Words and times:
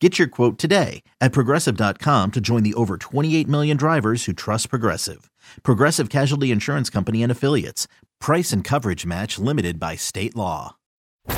Get 0.00 0.18
your 0.18 0.28
quote 0.28 0.58
today 0.58 1.02
at 1.20 1.32
progressive.com 1.32 2.32
to 2.32 2.40
join 2.40 2.62
the 2.62 2.74
over 2.74 2.98
28 2.98 3.48
million 3.48 3.76
drivers 3.76 4.26
who 4.26 4.34
trust 4.34 4.68
Progressive. 4.68 5.30
Progressive 5.62 6.10
Casualty 6.10 6.50
Insurance 6.50 6.90
Company 6.90 7.22
and 7.22 7.32
Affiliates. 7.32 7.88
Price 8.20 8.52
and 8.52 8.62
coverage 8.62 9.06
match 9.06 9.38
limited 9.38 9.80
by 9.80 9.96
state 9.96 10.36
law. 10.36 10.76
When 11.24 11.36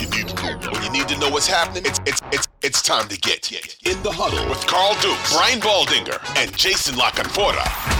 you 0.00 0.10
need, 0.10 0.30
when 0.40 0.82
you 0.84 0.90
need 0.90 1.08
to 1.08 1.18
know 1.18 1.30
what's 1.30 1.48
happening, 1.48 1.84
it's, 1.86 1.98
it's, 2.06 2.22
it's, 2.30 2.48
it's 2.62 2.82
time 2.82 3.08
to 3.08 3.18
get 3.18 3.50
in 3.52 4.00
the 4.04 4.12
huddle 4.12 4.48
with 4.48 4.64
Carl 4.66 4.94
Duke, 5.00 5.18
Brian 5.32 5.58
Baldinger, 5.58 6.20
and 6.36 6.56
Jason 6.56 6.96
La 6.96 7.10
Canfora. 7.10 7.97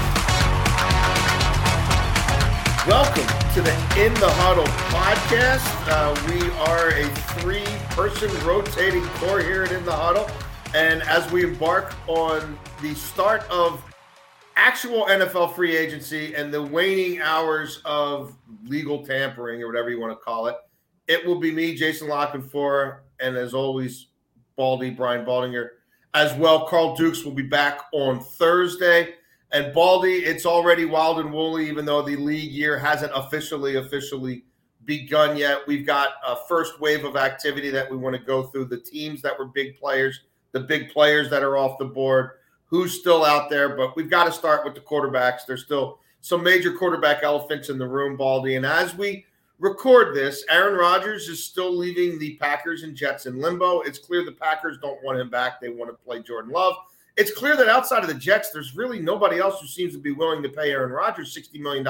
Welcome 2.88 3.26
to 3.52 3.60
the 3.60 3.72
In 4.02 4.14
the 4.14 4.30
Huddle 4.30 4.64
podcast. 4.64 5.62
Uh, 5.90 6.16
we 6.26 6.40
are 6.52 6.88
a 6.88 7.04
three 7.34 7.66
person 7.90 8.30
rotating 8.46 9.04
core 9.16 9.40
here 9.40 9.64
at 9.64 9.72
In 9.72 9.84
the 9.84 9.92
Huddle. 9.92 10.26
And 10.74 11.02
as 11.02 11.30
we 11.30 11.44
embark 11.44 11.94
on 12.08 12.58
the 12.80 12.94
start 12.94 13.42
of 13.50 13.84
actual 14.56 15.04
NFL 15.04 15.54
free 15.54 15.76
agency 15.76 16.34
and 16.34 16.50
the 16.50 16.62
waning 16.62 17.20
hours 17.20 17.82
of 17.84 18.34
legal 18.64 19.04
tampering 19.04 19.62
or 19.62 19.66
whatever 19.66 19.90
you 19.90 20.00
want 20.00 20.18
to 20.18 20.24
call 20.24 20.46
it, 20.46 20.56
it 21.08 21.26
will 21.26 21.38
be 21.38 21.52
me, 21.52 21.74
Jason 21.74 22.08
La 22.08 22.32
Canfora, 22.32 23.00
and 23.20 23.36
as 23.36 23.52
always, 23.52 24.06
Baldy, 24.56 24.88
Brian 24.88 25.26
Baldinger, 25.26 25.68
as 26.14 26.32
well. 26.38 26.66
Carl 26.66 26.96
Dukes 26.96 27.22
will 27.22 27.32
be 27.32 27.42
back 27.42 27.82
on 27.92 28.20
Thursday. 28.20 29.16
And 29.50 29.72
Baldy, 29.72 30.16
it's 30.16 30.44
already 30.44 30.84
wild 30.84 31.20
and 31.20 31.32
woolly, 31.32 31.68
even 31.68 31.84
though 31.86 32.02
the 32.02 32.16
league 32.16 32.50
year 32.50 32.78
hasn't 32.78 33.12
officially, 33.14 33.76
officially 33.76 34.44
begun 34.84 35.36
yet. 35.36 35.60
We've 35.66 35.86
got 35.86 36.10
a 36.26 36.36
first 36.48 36.80
wave 36.80 37.04
of 37.04 37.16
activity 37.16 37.70
that 37.70 37.90
we 37.90 37.96
want 37.96 38.14
to 38.14 38.22
go 38.22 38.44
through. 38.44 38.66
The 38.66 38.80
teams 38.80 39.22
that 39.22 39.38
were 39.38 39.46
big 39.46 39.78
players, 39.78 40.20
the 40.52 40.60
big 40.60 40.90
players 40.90 41.30
that 41.30 41.42
are 41.42 41.56
off 41.56 41.78
the 41.78 41.86
board, 41.86 42.32
who's 42.66 42.98
still 42.98 43.24
out 43.24 43.48
there. 43.48 43.74
But 43.74 43.96
we've 43.96 44.10
got 44.10 44.24
to 44.24 44.32
start 44.32 44.64
with 44.64 44.74
the 44.74 44.80
quarterbacks. 44.80 45.46
There's 45.46 45.64
still 45.64 45.98
some 46.20 46.42
major 46.42 46.72
quarterback 46.72 47.22
elephants 47.22 47.70
in 47.70 47.78
the 47.78 47.88
room, 47.88 48.18
Baldy. 48.18 48.56
And 48.56 48.66
as 48.66 48.94
we 48.94 49.24
record 49.58 50.14
this, 50.14 50.44
Aaron 50.50 50.78
Rodgers 50.78 51.28
is 51.28 51.42
still 51.42 51.74
leaving 51.74 52.18
the 52.18 52.36
Packers 52.36 52.82
and 52.82 52.94
Jets 52.94 53.24
in 53.24 53.40
limbo. 53.40 53.80
It's 53.80 53.98
clear 53.98 54.24
the 54.24 54.32
Packers 54.32 54.76
don't 54.82 55.02
want 55.02 55.18
him 55.18 55.30
back. 55.30 55.58
They 55.58 55.70
want 55.70 55.90
to 55.90 56.04
play 56.04 56.22
Jordan 56.22 56.52
Love 56.52 56.74
it's 57.18 57.32
clear 57.32 57.56
that 57.56 57.68
outside 57.68 58.02
of 58.02 58.08
the 58.08 58.14
Jets, 58.14 58.50
there's 58.50 58.76
really 58.76 59.00
nobody 59.00 59.40
else 59.40 59.60
who 59.60 59.66
seems 59.66 59.92
to 59.92 59.98
be 59.98 60.12
willing 60.12 60.40
to 60.44 60.48
pay 60.48 60.70
Aaron 60.70 60.92
Rodgers 60.92 61.36
$60 61.36 61.60
million 61.60 61.84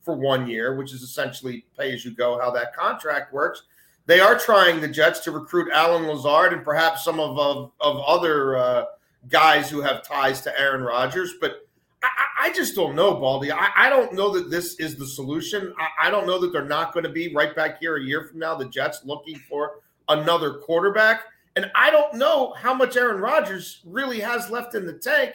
for 0.00 0.16
one 0.16 0.48
year, 0.48 0.74
which 0.76 0.94
is 0.94 1.02
essentially 1.02 1.66
pay 1.78 1.92
as 1.92 2.06
you 2.06 2.10
go, 2.10 2.40
how 2.40 2.50
that 2.50 2.74
contract 2.74 3.34
works. 3.34 3.64
They 4.06 4.18
are 4.18 4.38
trying 4.38 4.80
the 4.80 4.88
Jets 4.88 5.20
to 5.20 5.30
recruit 5.30 5.70
Allen 5.72 6.08
Lazard 6.08 6.54
and 6.54 6.64
perhaps 6.64 7.04
some 7.04 7.20
of, 7.20 7.38
of, 7.38 7.70
of 7.82 8.00
other 8.00 8.56
uh, 8.56 8.84
guys 9.28 9.68
who 9.70 9.82
have 9.82 10.02
ties 10.02 10.40
to 10.40 10.58
Aaron 10.58 10.82
Rodgers. 10.82 11.34
But 11.38 11.68
I, 12.02 12.46
I 12.46 12.52
just 12.52 12.74
don't 12.74 12.96
know, 12.96 13.14
Baldy. 13.14 13.52
I, 13.52 13.68
I, 13.76 13.90
don't 13.90 14.14
know 14.14 14.30
that 14.30 14.50
this 14.50 14.80
is 14.80 14.96
the 14.96 15.06
solution. 15.06 15.74
I, 15.78 16.08
I 16.08 16.10
don't 16.10 16.26
know 16.26 16.40
that 16.40 16.50
they're 16.50 16.64
not 16.64 16.94
going 16.94 17.04
to 17.04 17.10
be 17.10 17.32
right 17.34 17.54
back 17.54 17.78
here 17.78 17.96
a 17.96 18.02
year 18.02 18.24
from 18.24 18.38
now, 18.38 18.56
the 18.56 18.64
Jets 18.64 19.02
looking 19.04 19.36
for 19.48 19.80
another 20.08 20.54
quarterback. 20.54 21.24
And 21.56 21.70
I 21.74 21.90
don't 21.90 22.14
know 22.14 22.54
how 22.54 22.72
much 22.72 22.96
Aaron 22.96 23.20
Rodgers 23.20 23.82
really 23.84 24.20
has 24.20 24.50
left 24.50 24.74
in 24.74 24.86
the 24.86 24.94
tank. 24.94 25.34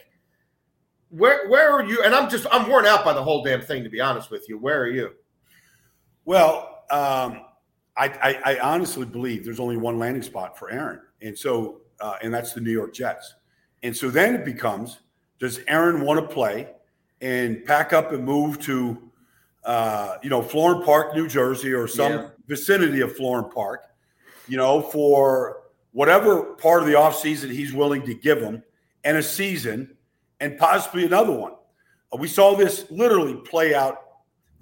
Where 1.10 1.48
where 1.48 1.70
are 1.70 1.84
you? 1.84 2.02
And 2.02 2.14
I'm 2.14 2.28
just 2.28 2.46
I'm 2.50 2.68
worn 2.68 2.86
out 2.86 3.04
by 3.04 3.12
the 3.12 3.22
whole 3.22 3.42
damn 3.42 3.62
thing, 3.62 3.84
to 3.84 3.88
be 3.88 4.00
honest 4.00 4.30
with 4.30 4.48
you. 4.48 4.58
Where 4.58 4.80
are 4.82 4.88
you? 4.88 5.12
Well, 6.24 6.84
um, 6.90 7.42
I, 7.96 8.08
I, 8.08 8.40
I 8.44 8.58
honestly 8.60 9.06
believe 9.06 9.44
there's 9.44 9.60
only 9.60 9.76
one 9.76 9.98
landing 9.98 10.22
spot 10.22 10.58
for 10.58 10.70
Aaron, 10.70 11.00
and 11.22 11.38
so 11.38 11.80
uh, 12.00 12.16
and 12.22 12.32
that's 12.32 12.52
the 12.52 12.60
New 12.60 12.72
York 12.72 12.92
Jets. 12.92 13.34
And 13.82 13.96
so 13.96 14.10
then 14.10 14.34
it 14.34 14.44
becomes: 14.44 14.98
Does 15.38 15.60
Aaron 15.68 16.02
want 16.02 16.20
to 16.20 16.34
play 16.34 16.68
and 17.20 17.64
pack 17.64 17.92
up 17.92 18.12
and 18.12 18.24
move 18.24 18.60
to, 18.60 19.10
uh, 19.64 20.16
you 20.22 20.30
know, 20.30 20.42
Florham 20.42 20.84
Park, 20.84 21.14
New 21.14 21.28
Jersey, 21.28 21.72
or 21.72 21.88
some 21.88 22.12
yeah. 22.12 22.28
vicinity 22.46 23.00
of 23.00 23.16
Florham 23.16 23.52
Park, 23.52 23.86
you 24.46 24.56
know, 24.56 24.80
for 24.80 25.57
whatever 25.92 26.54
part 26.54 26.82
of 26.82 26.88
the 26.88 26.94
offseason 26.94 27.50
he's 27.50 27.72
willing 27.72 28.02
to 28.02 28.14
give 28.14 28.40
them 28.40 28.62
and 29.04 29.16
a 29.16 29.22
season 29.22 29.96
and 30.40 30.58
possibly 30.58 31.04
another 31.04 31.32
one. 31.32 31.52
Uh, 32.12 32.16
we 32.18 32.28
saw 32.28 32.54
this 32.54 32.90
literally 32.90 33.34
play 33.34 33.74
out 33.74 33.98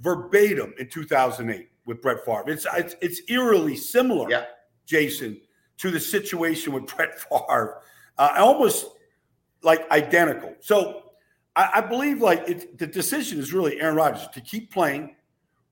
verbatim 0.00 0.74
in 0.78 0.88
2008 0.88 1.68
with 1.84 2.02
Brett 2.02 2.24
Favre. 2.24 2.44
It's 2.48 2.66
it's, 2.74 2.96
it's 3.00 3.20
eerily 3.28 3.76
similar, 3.76 4.30
yeah. 4.30 4.44
Jason, 4.86 5.40
to 5.78 5.90
the 5.90 6.00
situation 6.00 6.72
with 6.72 6.86
Brett 6.96 7.18
Favre, 7.18 7.82
uh, 8.18 8.34
almost 8.38 8.86
like 9.62 9.90
identical. 9.90 10.54
So 10.60 11.02
I, 11.54 11.70
I 11.74 11.80
believe 11.80 12.20
like 12.20 12.48
it, 12.48 12.78
the 12.78 12.86
decision 12.86 13.38
is 13.38 13.52
really 13.52 13.80
Aaron 13.80 13.96
Rodgers 13.96 14.28
to 14.28 14.40
keep 14.40 14.72
playing 14.72 15.16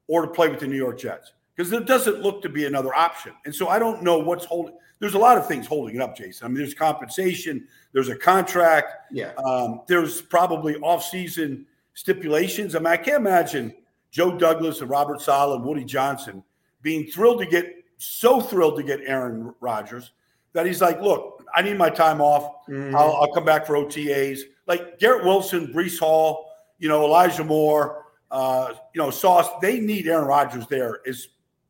or 0.07 0.23
to 0.23 0.29
play 0.29 0.49
with 0.49 0.61
the 0.61 0.67
New 0.67 0.77
York 0.77 0.99
Jets 0.99 1.33
because 1.55 1.71
there 1.71 1.81
doesn't 1.81 2.21
look 2.21 2.43
to 2.43 2.49
be 2.49 2.67
another 2.67 2.95
option. 2.95 3.33
And 3.45 3.55
so 3.55 3.69
I 3.69 3.79
don't 3.79 4.03
know 4.03 4.19
what's 4.19 4.45
holding 4.45 4.75
there's 5.01 5.15
a 5.15 5.19
lot 5.19 5.37
of 5.37 5.47
things 5.47 5.67
holding 5.67 5.97
it 5.97 6.01
up, 6.01 6.17
Jason. 6.17 6.47
I 6.47 6.49
mean, 6.49 6.59
there's 6.59 6.73
compensation, 6.73 7.67
there's 7.93 8.09
a 8.09 8.17
contract, 8.17 9.13
yeah. 9.13 9.33
Um, 9.45 9.83
there's 9.87 10.23
probably 10.23 10.77
off-season 10.77 11.67
stipulations. 11.95 12.75
I 12.75 12.79
mean, 12.79 12.87
I 12.87 12.97
can't 12.97 13.19
imagine 13.19 13.75
Joe 14.11 14.39
Douglas 14.39 14.81
and 14.81 14.89
Robert 14.89 15.21
Saleh 15.21 15.57
and 15.57 15.65
Woody 15.65 15.85
Johnson 15.85 16.43
being 16.83 17.07
thrilled 17.07 17.41
to 17.41 17.47
get 17.47 17.85
so 17.99 18.41
thrilled 18.41 18.77
to 18.77 18.83
get 18.83 19.01
Aaron 19.05 19.55
Rodgers 19.61 20.13
that 20.53 20.67
he's 20.67 20.81
like, 20.81 21.01
look, 21.01 21.45
I 21.55 21.63
need 21.63 21.77
my 21.77 21.91
time 21.91 22.21
off. 22.21 22.67
Mm-hmm. 22.69 22.97
I'll, 22.97 23.17
I'll, 23.17 23.33
come 23.33 23.45
back 23.45 23.67
for 23.67 23.75
OTAs. 23.75 24.41
Like 24.67 24.99
Garrett 24.99 25.25
Wilson, 25.25 25.73
Breece 25.73 25.99
Hall, 25.99 26.51
you 26.79 26.89
know, 26.89 27.05
Elijah 27.05 27.45
Moore, 27.45 28.05
uh, 28.31 28.73
you 28.95 29.03
know, 29.03 29.11
Sauce. 29.11 29.49
They 29.61 29.81
need 29.81 30.07
Aaron 30.07 30.27
Rodgers 30.27 30.67
there 30.67 31.01
is 31.05 31.29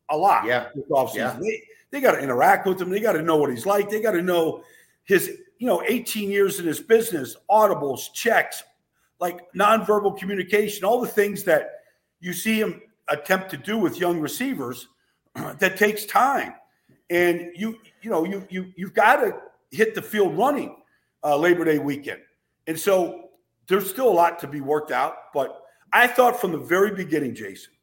a 0.09 0.17
lot. 0.17 0.45
Yeah. 0.45 0.67
This 0.75 0.85
offseason. 0.85 1.15
Yeah. 1.15 1.37
They, 1.39 1.63
they 1.91 2.01
got 2.01 2.11
to 2.11 2.19
interact 2.19 2.67
with 2.67 2.81
him. 2.81 2.89
They 2.89 2.99
got 2.99 3.13
to 3.13 3.21
know 3.21 3.37
what 3.37 3.49
he's 3.49 3.65
like. 3.65 3.89
They 3.89 4.01
got 4.01 4.11
to 4.11 4.21
know 4.21 4.63
his, 5.05 5.39
you 5.59 5.67
know, 5.67 5.83
18 5.87 6.29
years 6.29 6.59
in 6.59 6.65
his 6.65 6.79
business, 6.79 7.37
audibles, 7.49 8.11
checks, 8.13 8.63
like 9.19 9.39
nonverbal 9.53 10.17
communication, 10.17 10.83
all 10.83 10.99
the 10.99 11.07
things 11.07 11.43
that 11.43 11.69
you 12.19 12.33
see 12.33 12.59
him 12.59 12.81
attempt 13.07 13.49
to 13.51 13.57
do 13.57 13.77
with 13.77 13.99
young 13.99 14.19
receivers 14.19 14.87
that 15.59 15.77
takes 15.77 16.05
time. 16.05 16.53
And 17.09 17.51
you, 17.55 17.77
you 18.01 18.09
know, 18.09 18.23
you 18.23 18.45
you 18.49 18.73
you've 18.75 18.95
got 18.95 19.17
to 19.17 19.37
hit 19.71 19.93
the 19.93 20.01
field 20.01 20.35
running 20.35 20.75
uh, 21.23 21.37
Labor 21.37 21.63
Day 21.63 21.77
weekend. 21.77 22.21
And 22.67 22.79
so 22.79 23.29
there's 23.67 23.89
still 23.89 24.09
a 24.09 24.13
lot 24.13 24.39
to 24.39 24.47
be 24.47 24.59
worked 24.59 24.91
out. 24.91 25.33
But 25.33 25.61
I 25.93 26.07
thought 26.07 26.39
from 26.41 26.51
the 26.51 26.57
very 26.57 26.95
beginning, 26.95 27.35
Jason, 27.35 27.73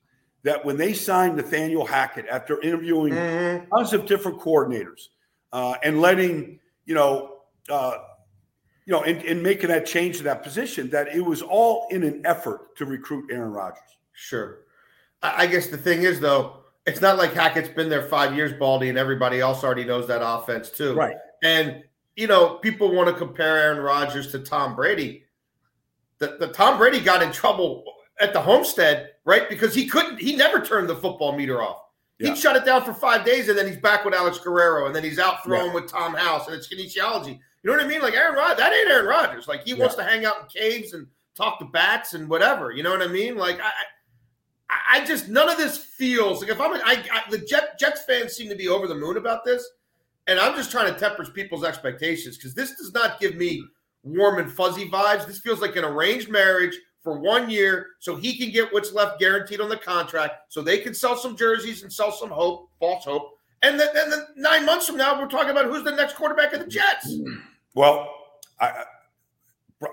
that 0.45 0.65
when 0.65 0.77
they 0.77 0.93
signed 0.93 1.37
Nathaniel 1.37 1.87
Hackett 1.87 2.27
after 2.31 2.61
interviewing 2.61 3.13
Mhm. 3.13 3.69
tons 3.71 3.93
of 3.93 4.07
different 4.07 4.41
coordinators 4.41 5.09
uh, 5.53 5.75
and 5.83 6.01
letting 6.01 6.59
you 6.85 6.95
know 6.95 7.39
uh, 7.69 7.99
you 8.87 8.93
know 8.93 9.03
and, 9.03 9.23
and 9.23 9.43
making 9.43 9.69
that 9.69 9.87
change 9.87 10.17
to 10.19 10.25
that 10.25 10.43
position 10.43 10.91
that 10.91 11.09
it 11.15 11.21
was 11.21 11.43
all 11.43 11.87
in 11.91 12.03
an 12.03 12.21
effort 12.25 12.75
to 12.77 12.85
recruit 12.85 13.31
Aaron 13.31 13.53
Rodgers. 13.53 13.79
Sure. 14.13 14.59
I, 15.23 15.45
I 15.45 15.47
guess 15.47 15.69
the 15.69 15.79
thing 15.79 16.03
is, 16.03 16.19
though, 16.19 16.65
it's 16.87 17.01
not 17.01 17.17
like 17.17 17.33
Hackett's 17.33 17.69
been 17.69 17.89
there 17.89 18.03
five 18.03 18.35
years, 18.35 18.53
Baldy, 18.59 18.89
and 18.89 18.99
everybody 18.99 19.39
else 19.41 19.63
already 19.63 19.85
knows 19.85 20.09
that 20.09 20.21
offense 20.27 20.71
too. 20.71 20.95
Right. 20.95 21.17
And 21.43 21.85
you 22.17 22.27
know, 22.27 22.57
people 22.57 22.93
want 22.95 23.09
to 23.09 23.15
compare 23.15 23.57
Aaron 23.59 23.79
Rodgers 23.79 24.31
to 24.33 24.41
Tom 24.41 24.77
Brady. 24.77 25.25
The, 26.19 26.37
the 26.39 26.49
Tom 26.49 26.77
Brady 26.77 27.01
got 27.01 27.23
in 27.23 27.33
trouble 27.33 27.85
at 28.21 28.33
the 28.35 28.41
homestead, 28.41 29.12
right? 29.25 29.49
Because 29.49 29.75
he 29.75 29.87
couldn't, 29.87 30.19
he 30.19 30.37
never 30.37 30.61
turned 30.61 30.89
the 30.89 30.97
football 30.97 31.37
meter 31.37 31.63
off. 31.63 31.79
Yeah. 32.19 32.29
He'd 32.31 32.39
shut 32.39 32.57
it 32.57 32.65
down 32.65 32.85
for 32.85 32.95
five 32.95 33.25
days, 33.25 33.49
and 33.49 33.59
then 33.59 33.67
he's 33.67 33.79
back 33.79 34.05
with 34.05 34.15
Alex 34.15 34.39
Guerrero, 34.39 34.87
and 34.87 34.95
then 34.95 35.03
he's 35.03 35.19
out 35.19 35.43
throwing 35.45 35.69
Yeah. 35.69 35.75
with 35.75 35.89
Tom 35.89 36.15
House, 36.15 36.47
and 36.47 36.55
it's 36.57 36.73
kinesiology. 36.73 37.39
You 37.63 37.71
know 37.71 37.77
what 37.77 37.85
I 37.85 37.89
mean? 37.89 38.03
Like 38.03 38.15
Aaron 38.15 38.35
Rodgers, 38.35 38.59
that 38.59 38.73
ain't 38.73 38.91
Aaron 38.91 39.07
Rodgers. 39.07 39.49
Like 39.49 39.63
he 39.65 39.75
wants 39.75 39.95
to 39.97 40.05
hang 40.05 40.25
out 40.25 40.35
in 40.41 40.47
caves 40.47 40.95
and 40.95 41.07
talk 41.37 41.59
to 41.61 41.65
bats 41.65 42.15
and 42.15 42.29
whatever. 42.29 42.73
You 42.73 42.83
know 42.83 42.91
what 42.91 43.03
I 43.03 43.07
mean? 43.07 43.37
Like 43.37 43.61
I, 43.61 43.71
I, 44.69 44.99
I 44.99 45.05
just 45.05 45.29
none 45.29 45.49
of 45.49 45.57
this 45.57 45.79
feels 45.79 46.41
like 46.43 46.51
if 46.51 46.61
I'm 46.61 46.73
I, 46.75 47.05
I 47.13 47.31
the 47.31 47.39
Jet, 47.39 47.79
Jets 47.79 48.03
fans 48.03 48.33
seem 48.33 48.49
to 48.49 48.57
be 48.57 48.69
over 48.69 48.87
the 48.89 48.95
moon 48.95 49.17
about 49.17 49.45
this, 49.45 49.67
and 50.27 50.41
I'm 50.41 50.57
just 50.57 50.71
trying 50.71 50.93
to 50.93 50.99
temper 50.99 51.25
people's 51.25 51.65
expectations 51.65 52.37
because 52.37 52.55
this 52.55 52.71
does 52.77 52.93
not 52.93 53.21
give 53.21 53.37
me 53.37 53.65
warm 54.03 54.39
and 54.39 54.51
fuzzy 54.51 54.89
vibes. 54.89 55.27
This 55.27 55.39
feels 55.39 55.61
like 55.61 55.77
an 55.77 55.85
arranged 55.85 56.29
marriage 56.29 56.77
for 57.03 57.19
one 57.19 57.51
year, 57.51 57.89
so 57.99 58.17
he 58.17 58.37
can 58.37 58.51
get 58.51 58.73
what's 58.73 58.93
left 58.93 59.19
guaranteed 59.19 59.61
on 59.61 59.69
the 59.69 59.77
contract, 59.77 60.53
so 60.53 60.63
they 60.63 60.79
can 60.79 60.95
sell 60.95 61.17
some 61.17 61.37
jerseys 61.37 61.83
and 61.83 61.93
sell 61.93 62.13
some 62.13 62.31
hope, 62.31 62.71
false 62.79 63.05
hope. 63.05 63.37
And 63.63 63.79
then, 63.79 63.89
nine 64.37 64.65
months 64.65 64.87
from 64.87 64.97
now, 64.97 65.21
we're 65.21 65.29
talking 65.29 65.51
about 65.51 65.67
who's 65.67 65.85
the 65.85 65.93
next 65.93 66.15
quarterback 66.17 66.53
of 66.53 66.61
the 66.61 66.67
Jets. 66.67 67.15
Well, 67.75 68.13
I- 68.61 68.85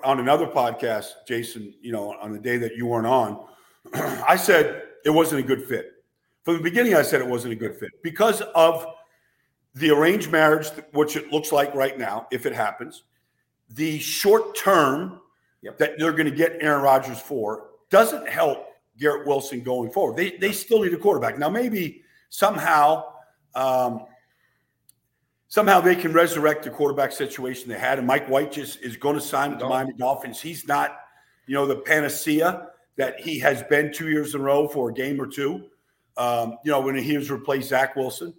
on 0.04 0.20
another 0.20 0.46
podcast, 0.46 1.08
Jason, 1.28 1.74
you 1.82 1.92
know, 1.92 2.14
on 2.22 2.32
the 2.32 2.40
day 2.40 2.58
that 2.58 2.76
you 2.76 2.86
weren't 2.86 3.08
on, 3.08 3.44
I 3.94 4.36
said 4.36 4.84
it 5.04 5.10
wasn't 5.10 5.44
a 5.44 5.48
good 5.48 5.64
fit. 5.68 5.94
From 6.44 6.58
the 6.58 6.64
beginning, 6.64 6.96
I 6.96 7.02
said 7.02 7.22
it 7.22 7.28
wasn't 7.28 7.54
a 7.54 7.56
good 7.56 7.76
fit 7.76 7.90
because 8.04 8.42
of 8.54 8.86
the 9.76 9.90
arranged 9.90 10.32
marriage, 10.32 10.68
which 10.94 11.16
it 11.16 11.32
looks 11.32 11.52
like 11.52 11.74
right 11.74 11.98
now, 11.98 12.28
if 12.32 12.46
it 12.46 12.54
happens, 12.54 13.04
the 13.72 14.00
short 14.00 14.56
term 14.56 15.22
Yep. 15.62 15.78
that 15.80 16.00
they're 16.00 16.14
going 16.14 16.30
to 16.30 16.36
get 16.36 16.58
Aaron 16.62 16.82
Rodgers 16.82 17.20
for 17.20 17.68
doesn't 17.90 18.28
help 18.30 18.68
Garrett 19.00 19.28
Wilson 19.28 19.62
going 19.62 19.92
forward. 19.92 20.18
They, 20.18 20.38
they 20.38 20.52
still 20.52 20.84
need 20.84 20.94
a 20.94 20.98
quarterback. 20.98 21.38
Now, 21.38 21.50
maybe 21.50 22.04
somehow, 22.30 23.06
um, 23.56 24.06
somehow 25.48 25.82
they 25.82 25.96
can 25.96 26.14
resurrect 26.14 26.64
the 26.64 26.70
quarterback 26.70 27.12
situation 27.12 27.70
they 27.70 27.80
had. 27.80 27.98
And 27.98 28.08
Mike 28.08 28.30
White 28.30 28.52
just 28.52 28.82
is 28.82 28.96
going 28.96 29.16
to 29.16 29.22
sign 29.22 29.52
with 29.52 29.60
the 29.60 29.68
Miami 29.68 29.94
Dolphins. 29.94 30.40
He's 30.40 30.68
not, 30.68 30.98
you 31.48 31.56
know, 31.56 31.66
the 31.66 31.78
panacea 31.78 32.68
that 32.98 33.20
he 33.20 33.40
has 33.40 33.64
been 33.64 33.92
two 33.92 34.10
years 34.10 34.36
in 34.36 34.42
a 34.42 34.44
row 34.44 34.68
for 34.68 34.90
a 34.90 34.94
game 34.94 35.20
or 35.20 35.28
two. 35.28 35.66
Um, 36.18 36.58
you 36.66 36.72
know, 36.72 36.82
when 36.82 36.96
he 36.96 37.18
was 37.18 37.32
replaced 37.32 37.70
Zach 37.70 37.96
Wilson, 37.96 38.34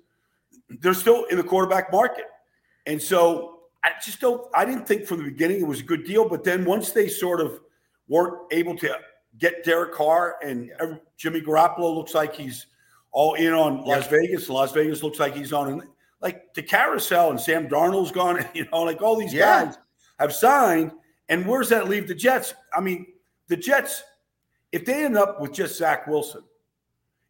they're 0.68 0.94
still 0.94 1.24
in 1.24 1.38
the 1.38 1.42
quarterback 1.42 1.90
market. 1.90 2.26
And 2.86 3.00
so 3.00 3.49
I 3.84 3.92
just 4.04 4.20
don't, 4.20 4.46
I 4.54 4.64
didn't 4.64 4.86
think 4.86 5.06
from 5.06 5.18
the 5.18 5.24
beginning 5.24 5.60
it 5.60 5.66
was 5.66 5.80
a 5.80 5.84
good 5.84 6.04
deal. 6.04 6.28
But 6.28 6.44
then 6.44 6.64
once 6.64 6.92
they 6.92 7.08
sort 7.08 7.40
of 7.40 7.60
weren't 8.08 8.36
able 8.52 8.76
to 8.76 8.94
get 9.38 9.64
Derek 9.64 9.92
Carr 9.94 10.36
and 10.42 10.70
Jimmy 11.16 11.40
Garoppolo 11.40 11.94
looks 11.94 12.14
like 12.14 12.34
he's 12.34 12.66
all 13.12 13.34
in 13.34 13.52
on 13.52 13.84
Las 13.84 14.06
Vegas. 14.08 14.46
and 14.46 14.54
Las 14.54 14.72
Vegas 14.72 15.02
looks 15.02 15.18
like 15.18 15.34
he's 15.34 15.52
on, 15.52 15.82
like 16.20 16.52
the 16.54 16.62
carousel 16.62 17.30
and 17.30 17.40
Sam 17.40 17.68
Darnold's 17.68 18.12
gone, 18.12 18.44
you 18.54 18.66
know, 18.70 18.82
like 18.82 19.00
all 19.02 19.16
these 19.16 19.32
Yeah. 19.32 19.64
guys 19.64 19.78
have 20.18 20.32
signed. 20.34 20.92
And 21.28 21.46
where's 21.46 21.68
that 21.70 21.88
leave 21.88 22.06
the 22.08 22.14
Jets? 22.14 22.54
I 22.76 22.80
mean, 22.80 23.06
the 23.48 23.56
Jets, 23.56 24.02
if 24.72 24.84
they 24.84 25.04
end 25.04 25.16
up 25.16 25.40
with 25.40 25.52
just 25.52 25.78
Zach 25.78 26.06
Wilson 26.06 26.42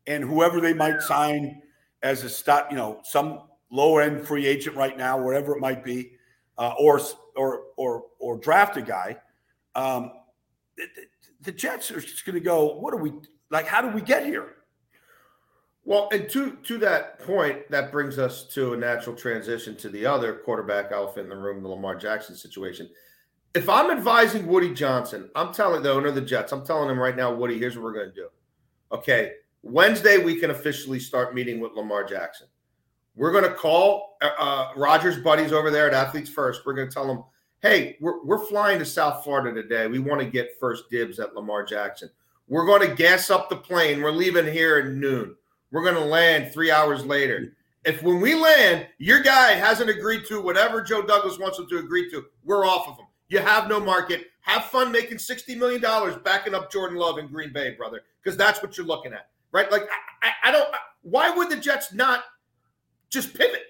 and 0.06 0.24
whoever 0.24 0.60
they 0.60 0.72
might 0.74 1.00
sign 1.02 1.62
as 2.02 2.24
a 2.24 2.28
stop, 2.28 2.70
you 2.70 2.76
know, 2.76 3.00
some 3.04 3.42
low 3.70 3.98
end 3.98 4.26
free 4.26 4.46
agent 4.46 4.74
right 4.76 4.96
now, 4.96 5.22
wherever 5.22 5.54
it 5.54 5.60
might 5.60 5.84
be, 5.84 6.12
uh, 6.60 6.74
or 6.78 7.00
or 7.36 7.62
or 7.76 8.04
or 8.20 8.36
draft 8.36 8.76
a 8.76 8.82
guy, 8.82 9.16
um, 9.74 10.12
the, 10.76 10.84
the- 11.42 11.52
Jets 11.52 11.90
are 11.90 12.00
just 12.00 12.24
going 12.26 12.34
to 12.34 12.40
go. 12.40 12.78
What 12.78 12.92
are 12.94 12.98
we 12.98 13.12
like? 13.50 13.66
How 13.66 13.80
do 13.80 13.88
we 13.88 14.02
get 14.02 14.24
here? 14.26 14.56
Well, 15.84 16.08
and 16.12 16.28
to 16.30 16.56
to 16.64 16.78
that 16.78 17.18
point, 17.20 17.68
that 17.70 17.90
brings 17.90 18.18
us 18.18 18.44
to 18.54 18.74
a 18.74 18.76
natural 18.76 19.16
transition 19.16 19.74
to 19.76 19.88
the 19.88 20.04
other 20.04 20.34
quarterback 20.34 20.92
elephant 20.92 21.24
in 21.24 21.30
the 21.30 21.36
room, 21.36 21.62
the 21.62 21.68
Lamar 21.68 21.96
Jackson 21.96 22.36
situation. 22.36 22.88
If 23.54 23.68
I'm 23.68 23.90
advising 23.90 24.46
Woody 24.46 24.72
Johnson, 24.74 25.30
I'm 25.34 25.52
telling 25.52 25.82
the 25.82 25.90
owner 25.90 26.08
of 26.08 26.14
the 26.14 26.20
Jets, 26.20 26.52
I'm 26.52 26.64
telling 26.64 26.88
him 26.90 26.98
right 27.00 27.16
now, 27.16 27.34
Woody, 27.34 27.58
here's 27.58 27.74
what 27.76 27.82
we're 27.84 27.94
going 27.94 28.10
to 28.10 28.14
do. 28.14 28.28
Okay, 28.92 29.32
Wednesday 29.62 30.18
we 30.18 30.36
can 30.38 30.50
officially 30.50 31.00
start 31.00 31.34
meeting 31.34 31.58
with 31.58 31.72
Lamar 31.72 32.04
Jackson. 32.04 32.46
We're 33.16 33.32
going 33.32 33.44
to 33.44 33.54
call 33.54 34.16
uh, 34.22 34.30
uh, 34.38 34.68
Rodgers' 34.76 35.18
buddies 35.18 35.52
over 35.52 35.70
there 35.70 35.86
at 35.88 35.94
Athletes 35.94 36.30
First. 36.30 36.62
We're 36.64 36.74
going 36.74 36.88
to 36.88 36.94
tell 36.94 37.06
them, 37.06 37.24
hey, 37.60 37.96
we're, 38.00 38.24
we're 38.24 38.44
flying 38.46 38.78
to 38.78 38.84
South 38.84 39.24
Florida 39.24 39.52
today. 39.52 39.86
We 39.86 39.98
want 39.98 40.20
to 40.20 40.26
get 40.26 40.58
first 40.58 40.90
dibs 40.90 41.18
at 41.18 41.34
Lamar 41.34 41.64
Jackson. 41.64 42.10
We're 42.48 42.66
going 42.66 42.88
to 42.88 42.94
gas 42.94 43.30
up 43.30 43.48
the 43.48 43.56
plane. 43.56 44.02
We're 44.02 44.10
leaving 44.10 44.46
here 44.46 44.78
at 44.78 44.86
noon. 44.86 45.36
We're 45.70 45.84
going 45.84 45.94
to 45.94 46.04
land 46.04 46.52
three 46.52 46.70
hours 46.70 47.04
later. 47.04 47.54
If 47.84 48.02
when 48.02 48.20
we 48.20 48.34
land, 48.34 48.86
your 48.98 49.22
guy 49.22 49.52
hasn't 49.52 49.88
agreed 49.88 50.24
to 50.26 50.40
whatever 50.40 50.82
Joe 50.82 51.02
Douglas 51.02 51.38
wants 51.38 51.58
him 51.58 51.68
to 51.68 51.78
agree 51.78 52.10
to, 52.10 52.24
we're 52.44 52.66
off 52.66 52.88
of 52.88 52.98
him. 52.98 53.06
You 53.28 53.38
have 53.38 53.68
no 53.68 53.80
market. 53.80 54.26
Have 54.40 54.64
fun 54.64 54.90
making 54.90 55.18
$60 55.18 55.56
million 55.56 55.80
backing 56.24 56.54
up 56.54 56.72
Jordan 56.72 56.98
Love 56.98 57.18
in 57.18 57.28
Green 57.28 57.52
Bay, 57.52 57.74
brother, 57.74 58.02
because 58.22 58.36
that's 58.36 58.62
what 58.62 58.76
you're 58.76 58.86
looking 58.86 59.12
at, 59.12 59.28
right? 59.52 59.70
Like, 59.70 59.82
I, 60.22 60.28
I, 60.28 60.48
I 60.48 60.52
don't, 60.52 60.68
why 61.02 61.30
would 61.30 61.50
the 61.50 61.56
Jets 61.56 61.92
not 61.92 62.24
just 63.10 63.34
pivot? 63.36 63.62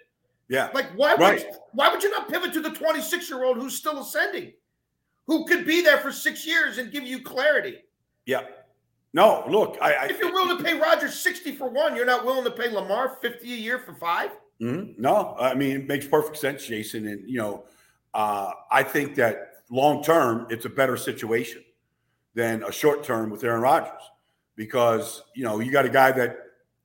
Yeah, 0.49 0.69
Like, 0.75 0.91
why 0.97 1.13
would 1.15 1.21
Right. 1.21 1.47
why 1.73 1.91
would 1.93 2.03
you 2.03 2.11
not 2.11 2.29
pivot 2.29 2.53
to 2.55 2.61
the 2.61 2.71
26 2.71 3.31
year 3.31 3.45
old 3.45 3.57
who's 3.57 3.77
still 3.77 4.01
ascending, 4.01 4.53
who 5.27 5.45
could 5.47 5.65
be 5.65 5.81
there 5.81 5.99
for 5.99 6.11
six 6.13 6.47
years 6.47 6.79
and 6.79 6.91
give 6.93 7.05
you 7.05 7.23
clarity? 7.23 7.79
yeah. 8.27 8.47
No, 9.13 9.43
look, 9.49 9.77
I, 9.83 9.93
I 9.95 10.05
If 10.05 10.21
you're 10.21 10.33
willing 10.33 10.57
to 10.57 10.63
pay 10.63 10.75
Rodgers 10.79 11.19
60 11.19 11.57
for 11.57 11.69
one, 11.69 11.97
you're 11.97 12.07
not 12.07 12.25
willing 12.25 12.45
to 12.45 12.51
pay 12.53 12.69
Lamar 12.71 13.19
50 13.21 13.53
a 13.53 13.57
year 13.57 13.81
for 13.81 13.93
five? 13.95 14.31
Mhm. 14.61 14.97
No, 14.99 15.35
I 15.39 15.55
mean 15.55 15.81
it 15.81 15.87
makes 15.89 16.07
perfect 16.07 16.37
sense, 16.37 16.65
Jason. 16.67 17.09
And 17.09 17.29
you 17.29 17.39
know, 17.39 17.65
uh, 18.15 18.53
I 18.71 18.85
think 18.85 19.17
that 19.17 19.65
long 19.69 20.03
term, 20.05 20.47
it's 20.51 20.65
a 20.65 20.69
better 20.69 20.97
situation 20.97 21.65
than 22.35 22.63
a 22.63 22.71
short 22.71 23.03
term 23.03 23.31
with 23.31 23.43
Aaron 23.43 23.61
Rodgers 23.63 24.01
because 24.55 25.23
you 25.35 25.43
know 25.45 25.59
you 25.59 25.73
got 25.73 25.85
a 25.87 25.89
guy 25.91 26.13
that 26.13 26.39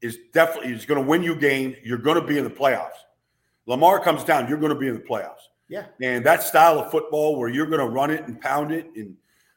is 0.05 0.19
definitely 0.33 0.73
is 0.73 0.85
going 0.85 1.01
to 1.01 1.07
win 1.07 1.23
you 1.23 1.35
game. 1.35 1.75
You're 1.83 1.97
going 1.97 2.19
to 2.19 2.25
be 2.25 2.37
in 2.37 2.43
the 2.43 2.49
playoffs. 2.49 2.91
Lamar 3.65 3.99
comes 3.99 4.23
down, 4.23 4.47
you're 4.47 4.59
going 4.59 4.73
to 4.73 4.79
be 4.79 4.87
in 4.87 4.93
the 4.93 5.01
playoffs. 5.01 5.49
Yeah. 5.67 5.85
And 6.01 6.23
that 6.25 6.43
style 6.43 6.79
of 6.79 6.91
football 6.91 7.37
where 7.37 7.49
you're 7.49 7.65
going 7.65 7.79
to 7.79 7.87
run 7.87 8.11
it 8.11 8.27
and 8.27 8.39
pound 8.39 8.71
it 8.71 8.87
and 8.95 9.15